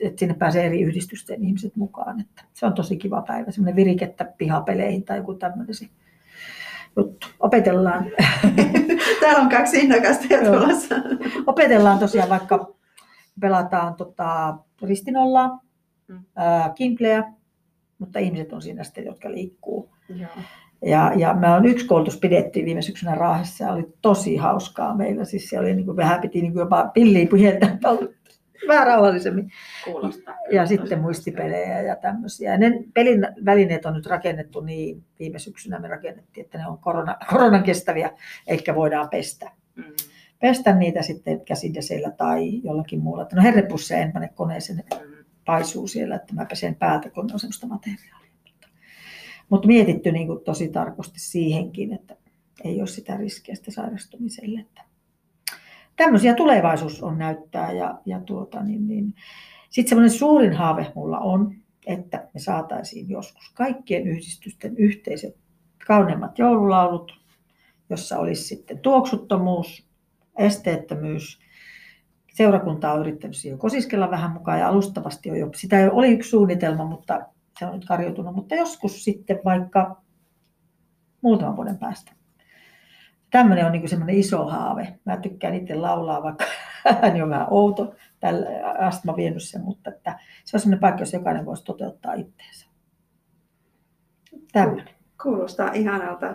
että 0.00 0.20
sinne 0.20 0.34
pääsee 0.34 0.66
eri 0.66 0.82
yhdistysten 0.82 1.44
ihmiset 1.44 1.76
mukaan. 1.76 2.20
Että 2.20 2.44
se 2.54 2.66
on 2.66 2.74
tosi 2.74 2.96
kiva 2.96 3.22
päivä, 3.22 3.50
semmoinen 3.50 3.76
virikettä 3.76 4.24
pihapeleihin 4.38 5.04
tai 5.04 5.16
joku 5.16 5.34
tämmöinen 5.34 5.74
juttu. 6.96 7.26
Opetellaan. 7.40 8.04
Täällä 9.20 9.40
on 9.40 9.48
kaksi 9.48 9.78
innokasta 9.78 10.24
tulossa. 10.44 10.94
Opetellaan 11.46 11.98
tosiaan 11.98 12.28
vaikka 12.28 12.74
pelataan 13.40 13.94
tota, 13.94 14.58
ristinollaa, 14.82 15.60
mm. 16.08 16.24
kimpleä, 16.74 17.32
mutta 17.98 18.18
ihmiset 18.18 18.52
on 18.52 18.62
siinä 18.62 18.84
sitten, 18.84 19.04
jotka 19.04 19.30
liikkuu. 19.30 19.94
Joo. 20.08 20.30
Ja, 20.84 21.12
ja 21.16 21.34
mä 21.34 21.56
on 21.56 21.66
yksi 21.66 21.86
koulutus 21.86 22.18
pidettiin 22.18 22.66
viime 22.66 22.82
syksynä 22.82 23.14
Raahessa 23.14 23.64
ja 23.64 23.72
oli 23.72 23.92
tosi 24.02 24.36
hauskaa 24.36 24.96
meillä. 24.96 25.24
Siis 25.24 25.48
se 25.48 25.58
oli 25.58 25.74
niin 25.74 25.84
kuin, 25.84 25.96
vähän 25.96 26.20
piti 26.20 26.40
niin 26.40 26.52
kuin 26.52 26.60
jopa 26.60 26.90
pilliä 26.94 27.26
puheltaa 27.26 27.70
vähän 28.68 28.86
rauhallisemmin. 28.86 29.50
Kuulostaa. 29.84 30.34
Ja 30.52 30.66
sitten 30.66 31.00
muistipelejä 31.00 31.80
ja 31.80 31.96
tämmöisiä. 31.96 32.52
Ja 32.52 32.58
ne 32.58 32.84
pelin 32.94 33.26
välineet 33.44 33.86
on 33.86 33.94
nyt 33.94 34.06
rakennettu 34.06 34.60
niin, 34.60 35.04
viime 35.18 35.38
syksynä 35.38 35.78
me 35.78 35.88
rakennettiin, 35.88 36.44
että 36.44 36.58
ne 36.58 36.66
on 36.66 36.78
korona, 36.78 37.16
koronan 37.30 37.62
kestäviä, 37.62 38.10
eikä 38.46 38.74
voidaan 38.74 39.08
pestä. 39.08 39.50
Mm. 39.74 39.84
Pestä 40.40 40.72
niitä 40.74 41.02
sitten 41.02 41.40
käsidesellä 41.44 42.10
tai 42.10 42.62
jollakin 42.62 43.00
muulla. 43.00 43.26
No 43.34 43.42
herrepusseja 43.42 44.00
en 44.00 44.12
pane 44.12 44.30
koneeseen, 44.34 44.84
mm 45.00 45.17
paisuu 45.48 45.86
siellä, 45.86 46.16
että 46.16 46.34
mä 46.34 46.44
pesen 46.44 46.74
päältä, 46.74 47.10
kun 47.10 47.32
on 47.32 47.40
semmoista 47.40 47.66
materiaalia. 47.66 48.30
Mutta, 48.44 48.68
mutta 49.48 49.66
mietitty 49.66 50.12
niin 50.12 50.26
kuin 50.26 50.44
tosi 50.44 50.68
tarkasti 50.68 51.20
siihenkin, 51.20 51.92
että 51.92 52.16
ei 52.64 52.80
ole 52.80 52.86
sitä 52.86 53.16
riskiä 53.16 53.54
sitä 53.54 53.70
sairastumiselle. 53.70 54.60
Että 54.60 54.84
tämmöisiä 55.96 56.34
tulevaisuus 56.34 57.02
on 57.02 57.18
näyttää. 57.18 57.72
Ja, 57.72 58.00
ja 58.06 58.20
tuota, 58.20 58.62
niin, 58.62 58.88
niin. 58.88 59.14
Sitten 59.70 59.88
semmoinen 59.88 60.18
suurin 60.18 60.52
haave 60.52 60.92
mulla 60.94 61.18
on, 61.18 61.54
että 61.86 62.28
me 62.34 62.40
saataisiin 62.40 63.08
joskus 63.08 63.50
kaikkien 63.54 64.06
yhdistysten 64.06 64.76
yhteiset 64.76 65.36
kauneimmat 65.86 66.38
joululaulut, 66.38 67.12
jossa 67.90 68.18
olisi 68.18 68.42
sitten 68.42 68.78
tuoksuttomuus, 68.78 69.88
esteettömyys. 70.38 71.47
Seurakunta 72.38 72.92
on 72.92 73.00
yrittänyt 73.00 73.36
siihen 73.36 73.58
kosiskella 73.58 74.10
vähän 74.10 74.30
mukaan 74.30 74.58
ja 74.58 74.68
alustavasti 74.68 75.30
on 75.30 75.38
jo, 75.38 75.50
sitä 75.56 75.78
jo 75.78 75.90
oli 75.92 76.12
yksi 76.12 76.30
suunnitelma, 76.30 76.84
mutta 76.84 77.20
se 77.58 77.66
on 77.66 77.72
nyt 77.72 77.84
karjoutunut, 77.84 78.34
mutta 78.34 78.54
joskus 78.54 79.04
sitten 79.04 79.40
vaikka 79.44 80.02
muutaman 81.22 81.56
vuoden 81.56 81.78
päästä. 81.78 82.12
Tämmöinen 83.30 83.66
on 83.66 83.72
niin 83.72 83.88
semmoinen 83.88 84.16
iso 84.16 84.46
haave. 84.46 84.98
Mä 85.04 85.16
tykkään 85.16 85.54
itse 85.54 85.74
laulaa, 85.74 86.22
vaikka 86.22 86.44
ääni 87.02 87.22
on 87.22 87.30
vähän 87.30 87.46
outo, 87.50 87.94
tällä 88.20 88.46
astma 88.78 89.16
vienyt 89.16 89.42
sen, 89.42 89.64
mutta 89.64 89.90
että 89.90 90.18
se 90.44 90.56
on 90.56 90.60
semmoinen 90.60 90.80
paikka, 90.80 91.02
jossa 91.02 91.16
jokainen 91.16 91.46
voisi 91.46 91.64
toteuttaa 91.64 92.14
itteensä. 92.14 92.66
Tämmöinen. 94.52 94.94
Kuulostaa 95.22 95.72
ihanalta. 95.72 96.34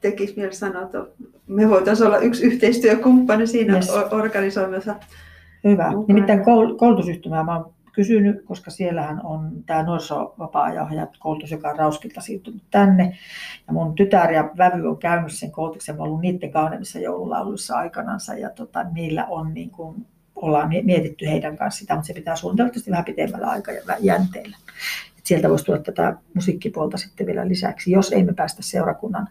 Tekisi 0.00 0.36
mieli 0.36 0.54
sanoa, 0.54 0.82
että 0.82 0.98
me 1.46 1.68
voitaisiin 1.68 2.06
olla 2.06 2.18
yksi 2.18 2.46
yhteistyökumppani 2.46 3.46
siinä 3.46 3.74
yes. 3.74 3.90
organisoimassa. 4.10 4.96
Hyvä. 5.64 5.90
Mukana. 5.90 6.04
Nimittäin 6.06 6.40
koul- 6.40 6.76
koulutusyhtymää 6.76 7.44
mä 7.44 7.56
oon 7.56 7.72
kysynyt, 7.92 8.44
koska 8.44 8.70
siellähän 8.70 9.20
on 9.24 9.50
tämä 9.66 9.82
nuorisovapaa-ajan 9.82 11.08
koulutus, 11.18 11.50
joka 11.50 11.68
on 11.68 11.78
Rauskilta 11.78 12.20
siirtynyt 12.20 12.62
tänne. 12.70 13.18
Ja 13.66 13.72
mun 13.72 13.94
tytär 13.94 14.32
ja 14.32 14.50
vävy 14.58 14.88
on 14.88 14.98
käynyt 14.98 15.32
sen 15.32 15.50
koulutuksen. 15.50 15.96
Mä 15.96 16.02
ollut 16.02 16.20
niiden 16.20 16.50
kauneimmissa 16.50 16.98
joululauluissa 16.98 17.76
aikanansa 17.76 18.34
ja 18.34 18.50
tota, 18.50 18.84
niillä 18.84 19.26
on 19.26 19.54
niin 19.54 19.70
kuin, 19.70 20.06
ollaan 20.34 20.68
mie- 20.68 20.82
mietitty 20.82 21.26
heidän 21.26 21.56
kanssa 21.56 21.78
sitä, 21.78 21.94
mutta 21.94 22.06
se 22.06 22.14
pitää 22.14 22.36
suunnitella 22.36 22.72
vähän 22.90 23.04
pitemmällä 23.04 23.46
aikajänteellä. 23.46 24.56
Et 25.18 25.26
sieltä 25.26 25.48
voisi 25.48 25.64
tulla 25.64 25.78
tätä 25.78 26.16
musiikkipuolta 26.34 26.96
sitten 26.96 27.26
vielä 27.26 27.48
lisäksi, 27.48 27.90
jos 27.90 28.12
ei 28.12 28.24
me 28.24 28.34
päästä 28.34 28.62
seurakunnan 28.62 29.28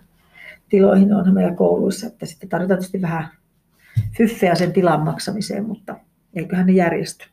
tiloihin, 0.70 1.14
onhan 1.14 1.34
meillä 1.34 1.56
kouluissa, 1.56 2.08
että 2.08 2.26
sitten 2.26 2.50
tarvitaan 2.50 2.78
tietysti 2.78 3.02
vähän 3.02 3.28
fyffeä 4.18 4.56
sen 4.56 4.74
tilan 4.74 5.02
maksamiseen, 5.02 5.66
mutta 5.66 5.96
eiköhän 6.34 6.66
ne 6.66 6.72
järjesty. 6.72 7.26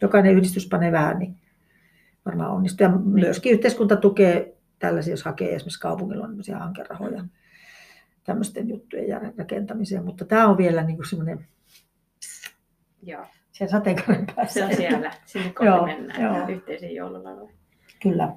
Jokainen 0.00 0.32
yhdistys 0.32 0.68
panee 0.68 0.92
vähän, 0.92 1.18
niin 1.18 1.36
varmaan 2.26 2.50
onnistuu. 2.50 2.84
Ja 2.84 2.90
myöskin 2.90 3.52
yhteiskunta 3.52 3.96
tukee 3.96 4.56
tällaisia, 4.78 5.12
jos 5.12 5.24
hakee 5.24 5.54
esimerkiksi 5.54 5.80
kaupungilla 5.80 6.24
on 6.24 6.58
hankerahoja 6.58 7.24
tämmöisten 8.24 8.68
juttujen 8.68 9.06
jär- 9.06 9.38
rakentamiseen, 9.38 10.04
mutta 10.04 10.24
tämä 10.24 10.48
on 10.48 10.56
vielä 10.56 10.82
niin 10.82 11.08
semmoinen 11.10 11.46
Joo, 13.02 13.26
siellä 13.52 13.70
sateenkaaren 13.70 14.26
päässä. 14.36 14.68
se 14.68 14.74
siellä, 14.74 15.12
sinne 15.26 15.52
kohti 15.52 15.66
Joo, 15.66 15.86
mennään 15.86 16.22
joo. 16.22 16.48
yhteisiin 16.48 16.94
joululauluihin. 16.94 17.56
Kyllä. 18.02 18.32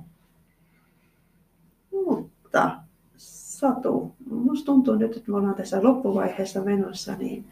Mutta 1.92 2.80
Satu, 3.18 4.16
musta 4.30 4.66
tuntuu 4.66 4.96
nyt, 4.96 5.18
että 5.18 5.32
me 5.32 5.38
ollaan 5.38 5.56
tässä 5.56 5.84
loppuvaiheessa 5.84 6.62
menossa, 6.62 7.16
niin 7.16 7.46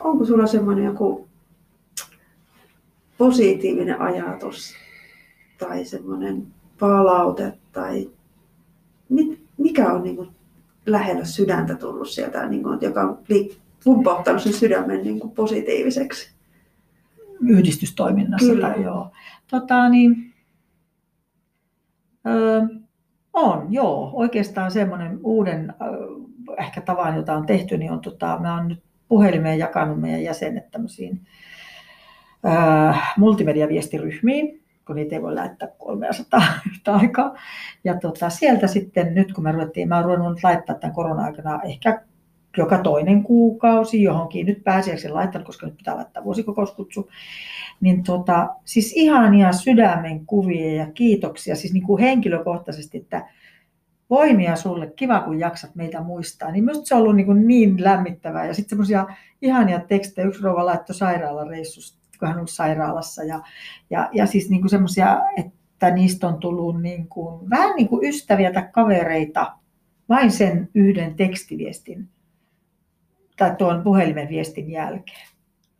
onko 0.00 0.24
sulla 0.24 0.46
semmoinen 0.46 0.84
joku 0.84 1.28
positiivinen 3.22 4.00
ajatus 4.00 4.74
tai 5.58 5.84
semmoinen 5.84 6.46
palaute 6.78 7.52
tai 7.72 8.10
mit, 9.08 9.40
mikä 9.58 9.92
on 9.92 10.02
niin 10.02 10.16
kuin 10.16 10.28
lähellä 10.86 11.24
sydäntä 11.24 11.74
tullut 11.74 12.08
sieltä, 12.08 12.48
niin 12.48 12.62
kuin, 12.62 12.78
joka 12.80 13.02
on 13.02 13.18
pumpauttanut 13.84 14.42
sen 14.42 14.52
sydämen 14.52 15.02
niin 15.02 15.20
kuin 15.20 15.30
positiiviseksi? 15.30 16.32
yhdistystoiminnassa. 17.48 18.52
Kyllä. 18.52 18.68
Tai 18.68 18.82
joo. 18.82 19.10
Tota, 19.50 19.88
niin, 19.88 20.34
öö, 22.26 22.60
on, 23.32 23.72
joo. 23.72 24.10
Oikeastaan 24.12 24.70
semmoinen 24.70 25.20
uuden 25.22 25.74
ehkä 26.58 26.80
tavan, 26.80 27.16
jota 27.16 27.36
on 27.36 27.46
tehty, 27.46 27.78
niin 27.78 27.92
on, 27.92 28.00
tota, 28.00 28.38
mä 28.40 28.56
oon 28.56 28.68
nyt 28.68 28.82
puhelimeen 29.08 29.58
jakanut 29.58 30.00
meidän 30.00 30.22
jäsenet 30.22 30.70
tämmöisiin 30.70 31.20
öö, 32.46 32.52
multimediaviestiryhmiin, 33.16 34.62
kun 34.86 34.96
niitä 34.96 35.14
ei 35.16 35.22
voi 35.22 35.34
lähettää 35.34 35.68
300 35.78 36.42
yhtä 36.70 36.94
aikaa. 36.94 37.34
Ja 37.84 37.98
tota, 38.00 38.30
sieltä 38.30 38.66
sitten 38.66 39.14
nyt, 39.14 39.32
kun 39.32 39.44
me 39.44 39.52
ruvettiin, 39.52 39.88
mä 39.88 39.96
oon 39.96 40.04
ruvennut 40.04 40.38
laittaa 40.42 40.76
tämän 40.76 40.94
korona-aikana 40.94 41.60
ehkä 41.62 42.02
joka 42.56 42.78
toinen 42.78 43.22
kuukausi 43.22 44.02
johonkin, 44.02 44.46
nyt 44.46 44.64
pääsiäisen 44.64 45.14
laittanut, 45.14 45.46
koska 45.46 45.66
nyt 45.66 45.76
pitää 45.76 45.96
laittaa 45.96 46.24
vuosikokouskutsu, 46.24 47.10
niin 47.80 48.02
tota, 48.02 48.48
siis 48.64 48.92
ihania 48.96 49.52
sydämen 49.52 50.26
kuvia 50.26 50.74
ja 50.74 50.86
kiitoksia, 50.94 51.56
siis 51.56 51.72
niin 51.72 51.86
kuin 51.86 52.02
henkilökohtaisesti, 52.02 52.98
että 52.98 53.28
voimia 54.10 54.56
sulle, 54.56 54.92
kiva 54.96 55.20
kun 55.20 55.38
jaksat 55.38 55.74
meitä 55.74 56.00
muistaa, 56.00 56.50
niin 56.50 56.64
minusta 56.64 56.86
se 56.86 56.94
on 56.94 57.00
ollut 57.00 57.16
niin, 57.16 57.46
niin 57.46 57.84
lämmittävää. 57.84 58.46
Ja 58.46 58.54
sitten 58.54 58.70
semmoisia 58.70 59.06
ihania 59.42 59.80
tekstejä, 59.80 60.28
yksi 60.28 60.42
rouva 60.42 60.66
laittoi 60.66 60.94
sairaalareissusta, 60.94 62.01
kun 62.22 62.28
hän 62.28 62.36
on 62.36 62.38
ollut 62.38 62.50
sairaalassa, 62.50 63.24
ja, 63.24 63.40
ja, 63.90 64.08
ja 64.12 64.26
siis 64.26 64.50
niin 64.50 64.60
kuin 64.60 64.70
semmoisia, 64.70 65.20
että 65.36 65.90
niistä 65.90 66.28
on 66.28 66.38
tullut 66.38 66.82
niin 66.82 67.08
kuin, 67.08 67.50
vähän 67.50 67.76
niin 67.76 67.88
kuin 67.88 68.08
ystäviä 68.08 68.52
tai 68.52 68.68
kavereita 68.72 69.52
vain 70.08 70.30
sen 70.30 70.68
yhden 70.74 71.14
tekstiviestin 71.14 72.08
tai 73.36 73.56
tuon 73.56 73.82
puhelimen 73.82 74.28
viestin 74.28 74.70
jälkeen. 74.70 75.28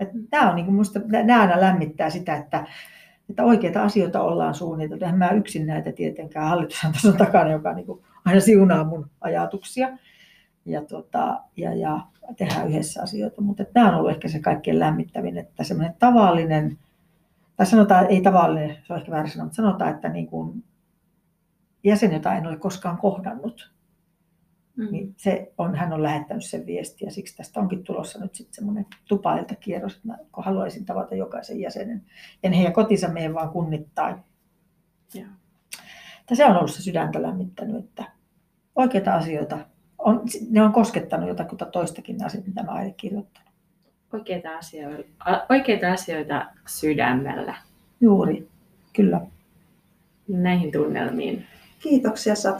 Että 0.00 0.14
nämä, 0.32 0.50
on 0.50 0.56
niin 0.56 0.64
kuin 0.64 0.74
musta, 0.74 1.00
nämä 1.06 1.40
aina 1.40 1.60
lämmittää 1.60 2.10
sitä, 2.10 2.36
että, 2.36 2.66
että 3.30 3.44
oikeita 3.44 3.82
asioita 3.82 4.22
ollaan 4.22 4.54
suunniteltu. 4.54 5.04
Eihän 5.04 5.18
mä 5.18 5.30
yksin 5.30 5.66
näitä 5.66 5.92
tietenkään. 5.92 6.48
Hallitus 6.48 7.04
on 7.04 7.16
takana, 7.16 7.50
joka 7.50 7.72
niin 7.72 7.86
kuin 7.86 8.04
aina 8.24 8.40
siunaa 8.40 8.84
mun 8.84 9.10
ajatuksia 9.20 9.88
ja, 10.64 10.82
tota, 10.84 11.40
ja, 11.56 11.74
ja 11.74 12.00
tehdään 12.36 12.68
yhdessä 12.68 13.02
asioita. 13.02 13.40
Mutta 13.40 13.64
tämä 13.64 13.88
on 13.88 13.94
ollut 13.94 14.10
ehkä 14.10 14.28
se 14.28 14.40
kaikkein 14.40 14.78
lämmittävin, 14.78 15.38
että 15.38 15.64
semmoinen 15.64 15.96
tavallinen, 15.98 16.78
tai 17.56 17.66
sanotaan, 17.66 18.06
ei 18.06 18.20
tavallinen, 18.20 18.76
se 18.86 18.92
on 18.92 18.98
ehkä 18.98 19.12
väärä 19.12 19.28
sana, 19.28 19.44
mutta 19.44 19.56
sanotaan, 19.56 19.90
että 19.90 20.08
niin 20.08 20.26
kuin 20.26 20.64
jäsen, 21.84 22.12
jota 22.12 22.34
en 22.34 22.46
ole 22.46 22.56
koskaan 22.56 22.98
kohdannut, 22.98 23.72
Mm. 24.76 24.88
niin 24.90 25.14
se 25.16 25.52
on, 25.58 25.74
hän 25.74 25.92
on 25.92 26.02
lähettänyt 26.02 26.44
sen 26.44 26.66
viestiä. 26.66 27.10
Siksi 27.10 27.36
tästä 27.36 27.60
onkin 27.60 27.84
tulossa 27.84 28.18
nyt 28.18 28.34
sitten 28.34 28.54
semmoinen 28.54 28.86
tupailta 29.08 29.54
kierros, 29.54 29.94
että 29.94 30.08
mä 30.08 30.18
kun 30.32 30.44
haluaisin 30.44 30.84
tavata 30.84 31.14
jokaisen 31.14 31.60
jäsenen. 31.60 32.04
En 32.42 32.52
heidän 32.52 32.72
kotinsa 32.72 33.08
mene 33.08 33.34
vaan 33.34 33.50
kunnittain. 33.50 34.16
Että 36.20 36.34
se 36.34 36.46
on 36.46 36.56
ollut 36.56 36.70
se 36.70 36.82
sydäntä 36.82 37.22
lämmittänyt, 37.22 37.76
että 37.76 38.04
oikeita 38.76 39.14
asioita, 39.14 39.58
on, 40.04 40.22
ne 40.50 40.62
on 40.62 40.72
koskettanut 40.72 41.28
jotakuta 41.28 41.66
toistakin 41.66 42.24
asiat, 42.24 42.46
mitä 42.46 42.62
mä 42.62 42.72
olen 42.72 42.94
kirjoittanut. 42.94 43.52
Oikeita, 44.12 44.56
asioita, 44.56 45.46
oikeita 45.48 45.92
asioita 45.92 46.46
sydämellä 46.66 47.54
Juuri, 48.00 48.48
kyllä. 48.92 49.20
näihin 50.28 50.72
tunnelmiin. 50.72 51.46
Kiitoksia 51.78 52.34
Satu 52.34 52.58